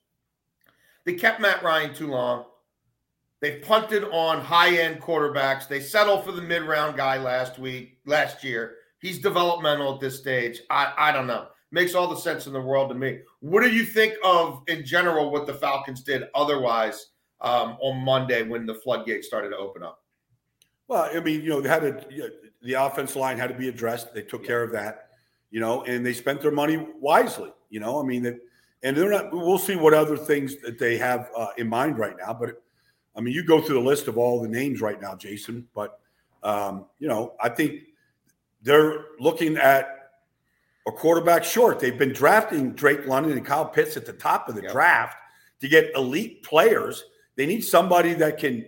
They 1.06 1.14
kept 1.14 1.40
Matt 1.42 1.64
Ryan 1.64 1.94
too 1.94 2.08
long. 2.08 2.46
They 3.42 3.60
punted 3.60 4.04
on 4.04 4.42
high 4.42 4.78
end 4.78 5.02
quarterbacks. 5.02 5.68
They 5.68 5.80
settled 5.80 6.26
for 6.26 6.32
the 6.32 6.42
mid 6.42 6.64
round 6.64 6.98
guy 6.98 7.18
last 7.18 7.58
week, 7.58 8.00
last 8.06 8.44
year. 8.44 8.76
He's 9.00 9.20
developmental 9.20 9.94
at 9.94 10.02
this 10.02 10.20
stage. 10.20 10.60
I, 10.70 10.94
I 10.98 11.12
don't 11.12 11.28
know. 11.28 11.48
Makes 11.72 11.96
all 11.96 12.08
the 12.08 12.18
sense 12.18 12.48
in 12.48 12.54
the 12.54 12.62
world 12.62 12.90
to 12.90 12.96
me. 12.96 13.20
What 13.40 13.62
do 13.62 13.70
you 13.70 13.86
think 13.86 14.16
of, 14.24 14.64
in 14.68 14.86
general, 14.86 15.32
what 15.32 15.48
the 15.48 15.54
Falcons 15.54 16.04
did 16.04 16.24
otherwise 16.36 17.08
um, 17.42 17.78
on 17.80 18.04
Monday 18.04 18.44
when 18.44 18.66
the 18.66 18.74
floodgates 18.74 19.28
started 19.28 19.50
to 19.50 19.58
open 19.58 19.84
up? 19.84 20.04
Well, 20.88 21.10
I 21.14 21.20
mean, 21.20 21.42
you 21.42 21.50
know, 21.50 21.62
they 21.62 21.70
had 21.70 21.84
know, 21.84 22.30
the 22.62 22.74
offense 22.74 23.16
line 23.16 23.38
had 23.38 23.48
to 23.48 23.56
be 23.56 23.70
addressed. 23.70 24.14
They 24.14 24.22
took 24.22 24.42
yeah. 24.42 24.48
care 24.48 24.64
of 24.64 24.72
that, 24.72 25.10
you 25.52 25.60
know, 25.60 25.84
and 25.84 26.06
they 26.06 26.14
spent 26.14 26.42
their 26.42 26.52
money 26.52 26.88
wisely, 27.00 27.52
you 27.70 27.80
know. 27.80 28.02
I 28.02 28.06
mean, 28.06 28.24
that, 28.24 28.40
and 28.84 28.96
they're 28.96 29.10
not. 29.10 29.32
We'll 29.32 29.58
see 29.58 29.76
what 29.76 29.94
other 29.94 30.18
things 30.18 30.58
that 30.58 30.78
they 30.78 30.98
have 30.98 31.30
uh, 31.36 31.48
in 31.58 31.68
mind 31.68 31.98
right 31.98 32.16
now, 32.18 32.34
but 32.34 32.62
I 33.16 33.22
mean, 33.22 33.34
you 33.34 33.44
go 33.44 33.62
through 33.62 33.76
the 33.76 33.86
list 33.86 34.08
of 34.08 34.18
all 34.18 34.42
the 34.42 34.48
names 34.48 34.82
right 34.82 35.00
now, 35.02 35.16
Jason, 35.16 35.68
but 35.74 36.00
um, 36.44 36.86
you 37.00 37.08
know, 37.08 37.34
I 37.42 37.50
think 37.50 37.82
they're 38.62 39.08
looking 39.20 39.58
at 39.58 40.12
a 40.88 40.92
quarterback 40.92 41.44
short. 41.44 41.80
They've 41.80 41.98
been 41.98 42.14
drafting 42.14 42.74
Drake 42.74 43.06
London 43.06 43.34
and 43.34 43.46
Kyle 43.46 43.66
Pitts 43.66 43.98
at 43.98 44.06
the 44.06 44.14
top 44.14 44.48
of 44.50 44.56
the 44.56 44.64
yep. 44.64 44.72
draft 44.72 45.18
to 45.60 45.68
get 45.68 45.92
elite 45.96 46.44
players. 46.44 47.04
They 47.36 47.46
need 47.46 47.64
somebody 47.64 48.14
that 48.14 48.38
can 48.38 48.66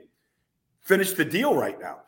finish 0.81 1.13
the 1.13 1.25
deal 1.25 1.55
right 1.55 1.79
now. 1.79 1.99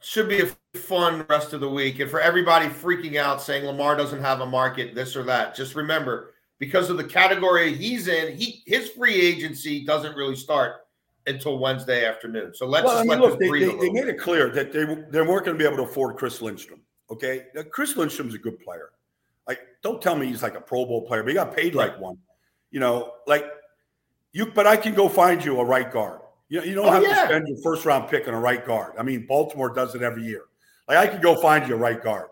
Should 0.00 0.28
be 0.28 0.40
a 0.40 0.78
fun 0.78 1.26
rest 1.28 1.52
of 1.52 1.60
the 1.60 1.68
week. 1.68 1.98
And 1.98 2.10
for 2.10 2.20
everybody 2.20 2.66
freaking 2.66 3.16
out 3.16 3.42
saying 3.42 3.64
Lamar 3.64 3.96
doesn't 3.96 4.20
have 4.20 4.40
a 4.40 4.46
market, 4.46 4.94
this 4.94 5.16
or 5.16 5.24
that, 5.24 5.56
just 5.56 5.74
remember 5.74 6.34
because 6.58 6.90
of 6.90 6.96
the 6.96 7.04
category 7.04 7.74
he's 7.74 8.08
in, 8.08 8.36
he 8.36 8.62
his 8.66 8.90
free 8.90 9.14
agency 9.14 9.84
doesn't 9.84 10.16
really 10.16 10.36
start 10.36 10.86
until 11.26 11.58
Wednesday 11.58 12.04
afternoon. 12.04 12.54
So 12.54 12.66
let's 12.66 12.84
well, 12.84 12.94
just 12.94 13.10
I 13.10 13.14
mean, 13.14 13.20
let 13.22 13.30
look, 13.30 13.40
they, 13.40 13.50
they, 13.50 13.76
they 13.76 13.90
made 13.90 14.08
it 14.08 14.18
clear 14.18 14.50
that 14.50 14.72
they 14.72 14.84
they 14.84 15.22
weren't 15.22 15.44
going 15.44 15.56
to 15.56 15.58
be 15.58 15.64
able 15.64 15.76
to 15.78 15.90
afford 15.90 16.16
Chris 16.16 16.40
Lindstrom. 16.42 16.80
Okay, 17.10 17.46
now, 17.54 17.62
Chris 17.62 17.96
Lindstrom's 17.96 18.34
a 18.34 18.38
good 18.38 18.58
player. 18.60 18.90
Like, 19.46 19.60
don't 19.82 20.02
tell 20.02 20.14
me 20.14 20.26
he's 20.26 20.42
like 20.42 20.56
a 20.56 20.60
Pro 20.60 20.84
Bowl 20.84 21.06
player, 21.06 21.22
but 21.22 21.30
he 21.30 21.34
got 21.34 21.56
paid 21.56 21.74
like 21.74 21.98
one. 21.98 22.18
You 22.70 22.80
know, 22.80 23.12
like 23.26 23.46
you. 24.32 24.46
But 24.46 24.66
I 24.66 24.76
can 24.76 24.94
go 24.94 25.08
find 25.08 25.42
you 25.44 25.58
a 25.60 25.64
right 25.64 25.90
guard. 25.90 26.20
You 26.48 26.62
you 26.62 26.74
don't 26.74 26.86
oh, 26.86 26.90
have 26.90 27.02
yeah. 27.02 27.22
to 27.22 27.26
spend 27.26 27.48
your 27.48 27.58
first 27.62 27.84
round 27.84 28.08
pick 28.08 28.26
on 28.26 28.34
a 28.34 28.40
right 28.40 28.64
guard. 28.64 28.94
I 28.98 29.02
mean, 29.02 29.26
Baltimore 29.26 29.72
does 29.72 29.94
it 29.94 30.02
every 30.02 30.24
year. 30.24 30.44
Like 30.88 30.98
I 30.98 31.06
could 31.06 31.22
go 31.22 31.36
find 31.40 31.68
you 31.68 31.74
a 31.74 31.78
right 31.78 32.02
guard. 32.02 32.28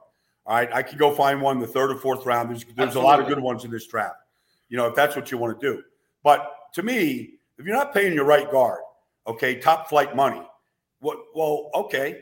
All 0.46 0.54
right, 0.54 0.72
I 0.72 0.82
could 0.82 0.98
go 0.98 1.14
find 1.14 1.42
one 1.42 1.58
the 1.58 1.66
third 1.66 1.90
or 1.90 1.98
fourth 1.98 2.24
round. 2.24 2.50
There's 2.50 2.64
there's 2.64 2.88
Absolutely. 2.88 3.02
a 3.02 3.04
lot 3.04 3.20
of 3.20 3.28
good 3.28 3.40
ones 3.40 3.64
in 3.64 3.70
this 3.70 3.86
draft. 3.86 4.16
You 4.68 4.76
know, 4.76 4.86
if 4.86 4.94
that's 4.94 5.16
what 5.16 5.30
you 5.30 5.38
want 5.38 5.60
to 5.60 5.74
do. 5.74 5.82
But 6.22 6.50
to 6.74 6.82
me, 6.82 7.34
if 7.58 7.66
you're 7.66 7.76
not 7.76 7.92
paying 7.92 8.14
your 8.14 8.24
right 8.24 8.50
guard, 8.50 8.80
okay, 9.26 9.56
top 9.56 9.88
flight 9.88 10.16
money, 10.16 10.42
what? 11.00 11.18
Well, 11.34 11.70
okay, 11.74 12.20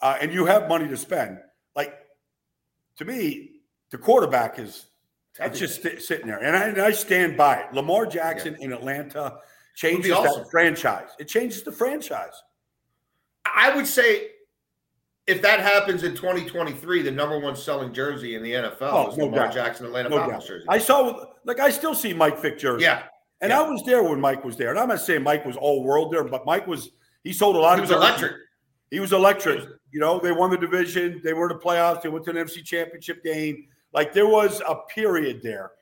uh, 0.00 0.18
and 0.20 0.32
you 0.32 0.44
have 0.46 0.68
money 0.68 0.86
to 0.88 0.96
spend. 0.96 1.38
Like 1.74 1.94
to 2.96 3.04
me, 3.04 3.50
the 3.90 3.98
quarterback 3.98 4.58
is 4.58 4.86
it's 5.40 5.58
just 5.58 5.82
st- 5.82 6.02
sitting 6.02 6.26
there, 6.26 6.38
and 6.38 6.54
I, 6.54 6.64
and 6.68 6.80
I, 6.80 6.92
stand 6.92 7.36
by 7.36 7.56
it. 7.56 7.72
Lamar 7.72 8.06
Jackson 8.06 8.54
yeah. 8.58 8.66
in 8.66 8.72
Atlanta 8.72 9.38
changes 9.74 10.12
awesome. 10.12 10.42
that 10.42 10.50
franchise. 10.50 11.10
It 11.18 11.28
changes 11.28 11.62
the 11.62 11.72
franchise. 11.72 12.42
I 13.44 13.74
would 13.74 13.86
say 13.86 14.28
if 15.26 15.40
that 15.42 15.60
happens 15.60 16.02
in 16.02 16.14
2023, 16.14 17.02
the 17.02 17.10
number 17.10 17.38
one 17.38 17.54
selling 17.54 17.92
jersey 17.92 18.34
in 18.34 18.42
the 18.42 18.52
NFL 18.52 18.76
oh, 18.80 19.10
is 19.10 19.16
no 19.16 19.26
Lamar 19.26 19.44
doubt. 19.44 19.54
Jackson 19.54 19.86
Atlanta 19.86 20.08
no 20.08 20.18
Falcons 20.18 20.46
jersey. 20.46 20.66
I 20.68 20.78
saw, 20.78 21.24
like, 21.44 21.60
I 21.60 21.70
still 21.70 21.94
see 21.94 22.12
Mike 22.12 22.40
Vick 22.40 22.58
jersey. 22.58 22.84
Yeah. 22.84 23.04
And 23.40 23.50
yeah. 23.50 23.60
I 23.60 23.68
was 23.68 23.82
there 23.84 24.02
when 24.02 24.20
Mike 24.20 24.44
was 24.44 24.56
there. 24.56 24.70
And 24.70 24.78
I'm 24.78 24.88
not 24.88 25.00
saying 25.00 25.22
Mike 25.22 25.44
was 25.44 25.56
all 25.56 25.84
world 25.84 26.12
there, 26.12 26.24
but 26.24 26.44
Mike 26.44 26.66
was, 26.66 26.90
he 27.22 27.32
sold 27.32 27.56
a 27.56 27.58
lot 27.58 27.78
he 27.78 27.84
of 27.84 27.88
was 27.88 27.96
electric. 27.96 28.32
He 28.90 29.00
was 29.00 29.12
electric. 29.12 29.64
You 29.92 30.00
know, 30.00 30.18
they 30.18 30.32
won 30.32 30.50
the 30.50 30.56
division, 30.56 31.20
they 31.22 31.34
were 31.34 31.50
in 31.50 31.56
the 31.56 31.62
playoffs, 31.62 32.02
they 32.02 32.08
went 32.08 32.24
to 32.24 32.30
an 32.30 32.36
NFC 32.36 32.64
championship 32.64 33.22
game. 33.22 33.66
Like, 33.92 34.12
there 34.12 34.26
was 34.26 34.60
a 34.66 34.76
period 34.92 35.40
there 35.42 35.72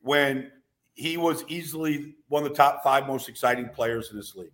when 0.00 0.50
he 0.98 1.16
was 1.16 1.44
easily 1.46 2.16
one 2.26 2.42
of 2.42 2.48
the 2.48 2.54
top 2.56 2.82
five 2.82 3.06
most 3.06 3.28
exciting 3.28 3.68
players 3.68 4.10
in 4.10 4.16
this 4.16 4.34
league. 4.34 4.50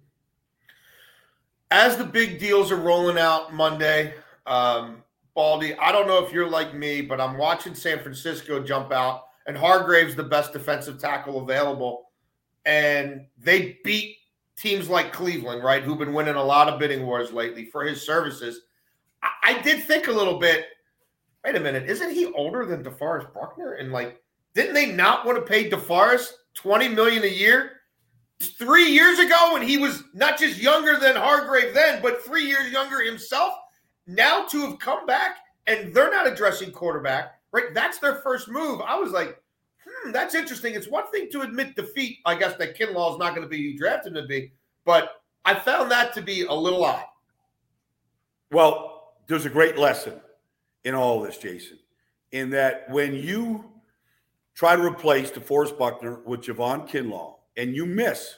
As 1.70 1.96
the 1.96 2.04
big 2.04 2.38
deals 2.38 2.70
are 2.70 2.76
rolling 2.76 3.18
out 3.18 3.54
Monday, 3.54 4.12
um, 4.46 5.02
Baldy, 5.34 5.74
I 5.74 5.90
don't 5.90 6.06
know 6.06 6.22
if 6.22 6.34
you're 6.34 6.48
like 6.48 6.74
me, 6.74 7.00
but 7.00 7.18
I'm 7.18 7.38
watching 7.38 7.74
San 7.74 7.98
Francisco 8.00 8.62
jump 8.62 8.92
out, 8.92 9.24
and 9.46 9.56
Hargrave's 9.56 10.14
the 10.14 10.22
best 10.22 10.52
defensive 10.52 11.00
tackle 11.00 11.40
available. 11.40 12.10
And 12.66 13.24
they 13.38 13.78
beat 13.82 14.18
teams 14.58 14.90
like 14.90 15.14
Cleveland, 15.14 15.64
right, 15.64 15.82
who've 15.82 15.98
been 15.98 16.12
winning 16.12 16.36
a 16.36 16.44
lot 16.44 16.68
of 16.68 16.78
bidding 16.78 17.06
wars 17.06 17.32
lately 17.32 17.64
for 17.64 17.84
his 17.84 18.02
services. 18.02 18.60
I, 19.22 19.30
I 19.42 19.62
did 19.62 19.82
think 19.84 20.08
a 20.08 20.12
little 20.12 20.38
bit, 20.38 20.66
wait 21.42 21.56
a 21.56 21.60
minute, 21.60 21.88
isn't 21.88 22.10
he 22.10 22.26
older 22.34 22.66
than 22.66 22.84
DeForest 22.84 23.32
Buckner? 23.32 23.72
And 23.72 23.92
like, 23.92 24.20
didn't 24.54 24.74
they 24.74 24.92
not 24.92 25.26
want 25.26 25.38
to 25.38 25.42
pay 25.42 25.68
DeForest 25.68 26.30
20 26.54 26.88
million 26.88 27.24
a 27.24 27.28
year? 27.28 27.80
Three 28.40 28.90
years 28.90 29.18
ago, 29.18 29.50
when 29.52 29.62
he 29.62 29.78
was 29.78 30.04
not 30.12 30.38
just 30.38 30.60
younger 30.60 30.98
than 30.98 31.16
Hargrave 31.16 31.74
then, 31.74 32.00
but 32.02 32.24
three 32.24 32.44
years 32.44 32.70
younger 32.70 33.00
himself 33.00 33.54
now 34.06 34.44
to 34.46 34.60
have 34.66 34.78
come 34.78 35.06
back 35.06 35.38
and 35.66 35.94
they're 35.94 36.10
not 36.10 36.26
addressing 36.26 36.70
quarterback, 36.70 37.40
right? 37.52 37.72
That's 37.72 37.98
their 37.98 38.16
first 38.16 38.48
move. 38.48 38.80
I 38.80 38.96
was 38.96 39.12
like, 39.12 39.40
hmm, 39.84 40.12
that's 40.12 40.34
interesting. 40.34 40.74
It's 40.74 40.88
one 40.88 41.10
thing 41.10 41.28
to 41.32 41.40
admit 41.42 41.76
defeat. 41.76 42.18
I 42.26 42.34
guess 42.34 42.56
that 42.56 42.78
Kinlaw 42.78 43.12
is 43.12 43.18
not 43.18 43.34
going 43.34 43.42
to 43.42 43.48
be 43.48 43.76
drafted 43.76 44.14
to 44.14 44.26
be, 44.26 44.52
but 44.84 45.22
I 45.44 45.54
found 45.54 45.90
that 45.90 46.12
to 46.14 46.22
be 46.22 46.42
a 46.42 46.52
little 46.52 46.84
odd. 46.84 47.04
Well, 48.50 49.14
there's 49.26 49.46
a 49.46 49.50
great 49.50 49.78
lesson 49.78 50.20
in 50.84 50.94
all 50.94 51.20
this, 51.20 51.38
Jason, 51.38 51.78
in 52.32 52.50
that 52.50 52.90
when 52.90 53.14
you 53.14 53.64
try 54.54 54.76
to 54.76 54.82
replace 54.82 55.30
DeForest 55.30 55.78
Buckner 55.78 56.20
with 56.24 56.42
Javon 56.42 56.88
Kinlaw 56.88 57.34
and 57.56 57.74
you 57.74 57.86
miss, 57.86 58.34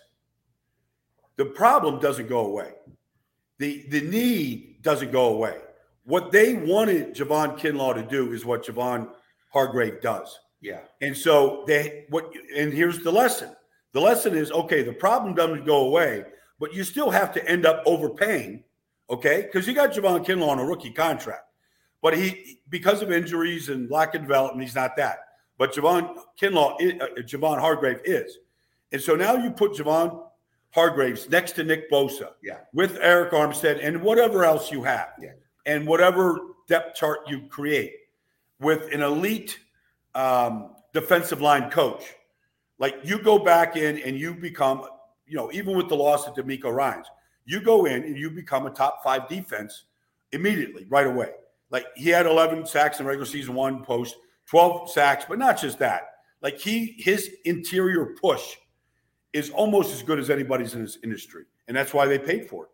the 1.36 1.44
problem 1.44 2.00
doesn't 2.00 2.28
go 2.28 2.46
away. 2.46 2.72
The 3.58 3.86
the 3.88 4.00
need 4.02 4.82
doesn't 4.82 5.12
go 5.12 5.28
away. 5.34 5.58
what 6.06 6.30
they 6.30 6.54
wanted 6.54 7.14
Javon 7.14 7.58
Kinlaw 7.58 7.94
to 7.94 8.02
do 8.02 8.32
is 8.32 8.44
what 8.44 8.64
Javon 8.64 9.10
Hargrave 9.52 10.00
does. 10.00 10.38
Yeah. 10.60 10.80
And 11.02 11.16
so 11.16 11.64
they 11.66 12.06
what 12.08 12.32
and 12.56 12.72
here's 12.72 13.00
the 13.00 13.12
lesson. 13.12 13.54
The 13.92 14.00
lesson 14.00 14.34
is 14.34 14.50
okay, 14.52 14.82
the 14.82 14.92
problem 14.92 15.34
doesn't 15.34 15.66
go 15.66 15.86
away, 15.86 16.24
but 16.58 16.72
you 16.72 16.84
still 16.84 17.10
have 17.10 17.32
to 17.34 17.48
end 17.48 17.66
up 17.66 17.82
overpaying, 17.86 18.64
okay? 19.10 19.42
Because 19.42 19.66
you 19.66 19.74
got 19.74 19.92
Javon 19.92 20.24
Kinlaw 20.24 20.48
on 20.48 20.58
a 20.58 20.64
rookie 20.64 20.92
contract. 20.92 21.42
But 22.02 22.16
he 22.16 22.60
because 22.68 23.02
of 23.02 23.10
injuries 23.10 23.68
and 23.68 23.90
lack 23.90 24.14
of 24.14 24.22
development, 24.22 24.62
he's 24.62 24.76
not 24.76 24.96
that. 24.96 25.18
But 25.58 25.72
Javon 25.74 26.16
Kinlaw, 26.40 27.00
uh, 27.00 27.06
Javon 27.22 27.58
Hargrave 27.60 28.00
is. 28.04 28.38
And 28.92 29.00
so 29.00 29.14
now 29.16 29.34
you 29.34 29.50
put 29.50 29.72
Javon 29.72 30.22
Hargraves 30.70 31.28
next 31.30 31.52
to 31.52 31.64
Nick 31.64 31.90
Bosa, 31.90 32.32
Yeah. 32.42 32.58
with 32.74 32.98
Arik 32.98 33.30
Armstead 33.30 33.78
and 33.82 34.02
whatever 34.02 34.44
else 34.44 34.70
you 34.70 34.82
have, 34.82 35.12
Yeah. 35.18 35.32
and 35.64 35.86
whatever 35.86 36.38
depth 36.68 36.96
chart 36.96 37.20
you 37.28 37.46
create 37.48 37.94
with 38.60 38.92
an 38.92 39.02
elite 39.02 39.58
um, 40.14 40.74
defensive 40.92 41.40
line 41.42 41.70
coach. 41.70 42.14
Like 42.78 42.96
you 43.04 43.18
go 43.18 43.38
back 43.38 43.76
in 43.76 43.98
and 43.98 44.18
you 44.18 44.34
become, 44.34 44.86
you 45.26 45.36
know, 45.36 45.50
even 45.52 45.76
with 45.76 45.88
the 45.88 45.96
loss 45.96 46.26
of 46.26 46.34
DeMeco 46.34 46.72
Ryans, 46.72 47.06
you 47.44 47.60
go 47.60 47.84
in 47.86 48.02
and 48.04 48.16
you 48.16 48.30
become 48.30 48.66
a 48.66 48.70
top 48.70 49.02
five 49.04 49.28
defense 49.28 49.84
immediately, 50.32 50.86
right 50.88 51.06
away. 51.06 51.32
Like 51.70 51.86
he 51.96 52.08
had 52.10 52.26
11 52.26 52.66
sacks 52.66 52.98
in 53.00 53.06
regular 53.06 53.26
season 53.26 53.54
one 53.54 53.82
post, 53.84 54.16
12 54.46 54.90
sacks, 54.90 55.24
but 55.28 55.38
not 55.38 55.60
just 55.60 55.78
that. 55.78 56.02
Like 56.42 56.58
he, 56.58 56.94
his 56.98 57.30
interior 57.44 58.14
push 58.20 58.56
is 59.32 59.50
almost 59.50 59.92
as 59.92 60.02
good 60.02 60.18
as 60.18 60.30
anybody's 60.30 60.74
in 60.74 60.82
this 60.82 60.98
industry, 61.02 61.44
and 61.68 61.76
that's 61.76 61.92
why 61.92 62.06
they 62.06 62.18
paid 62.18 62.48
for 62.48 62.64
it. 62.64 62.70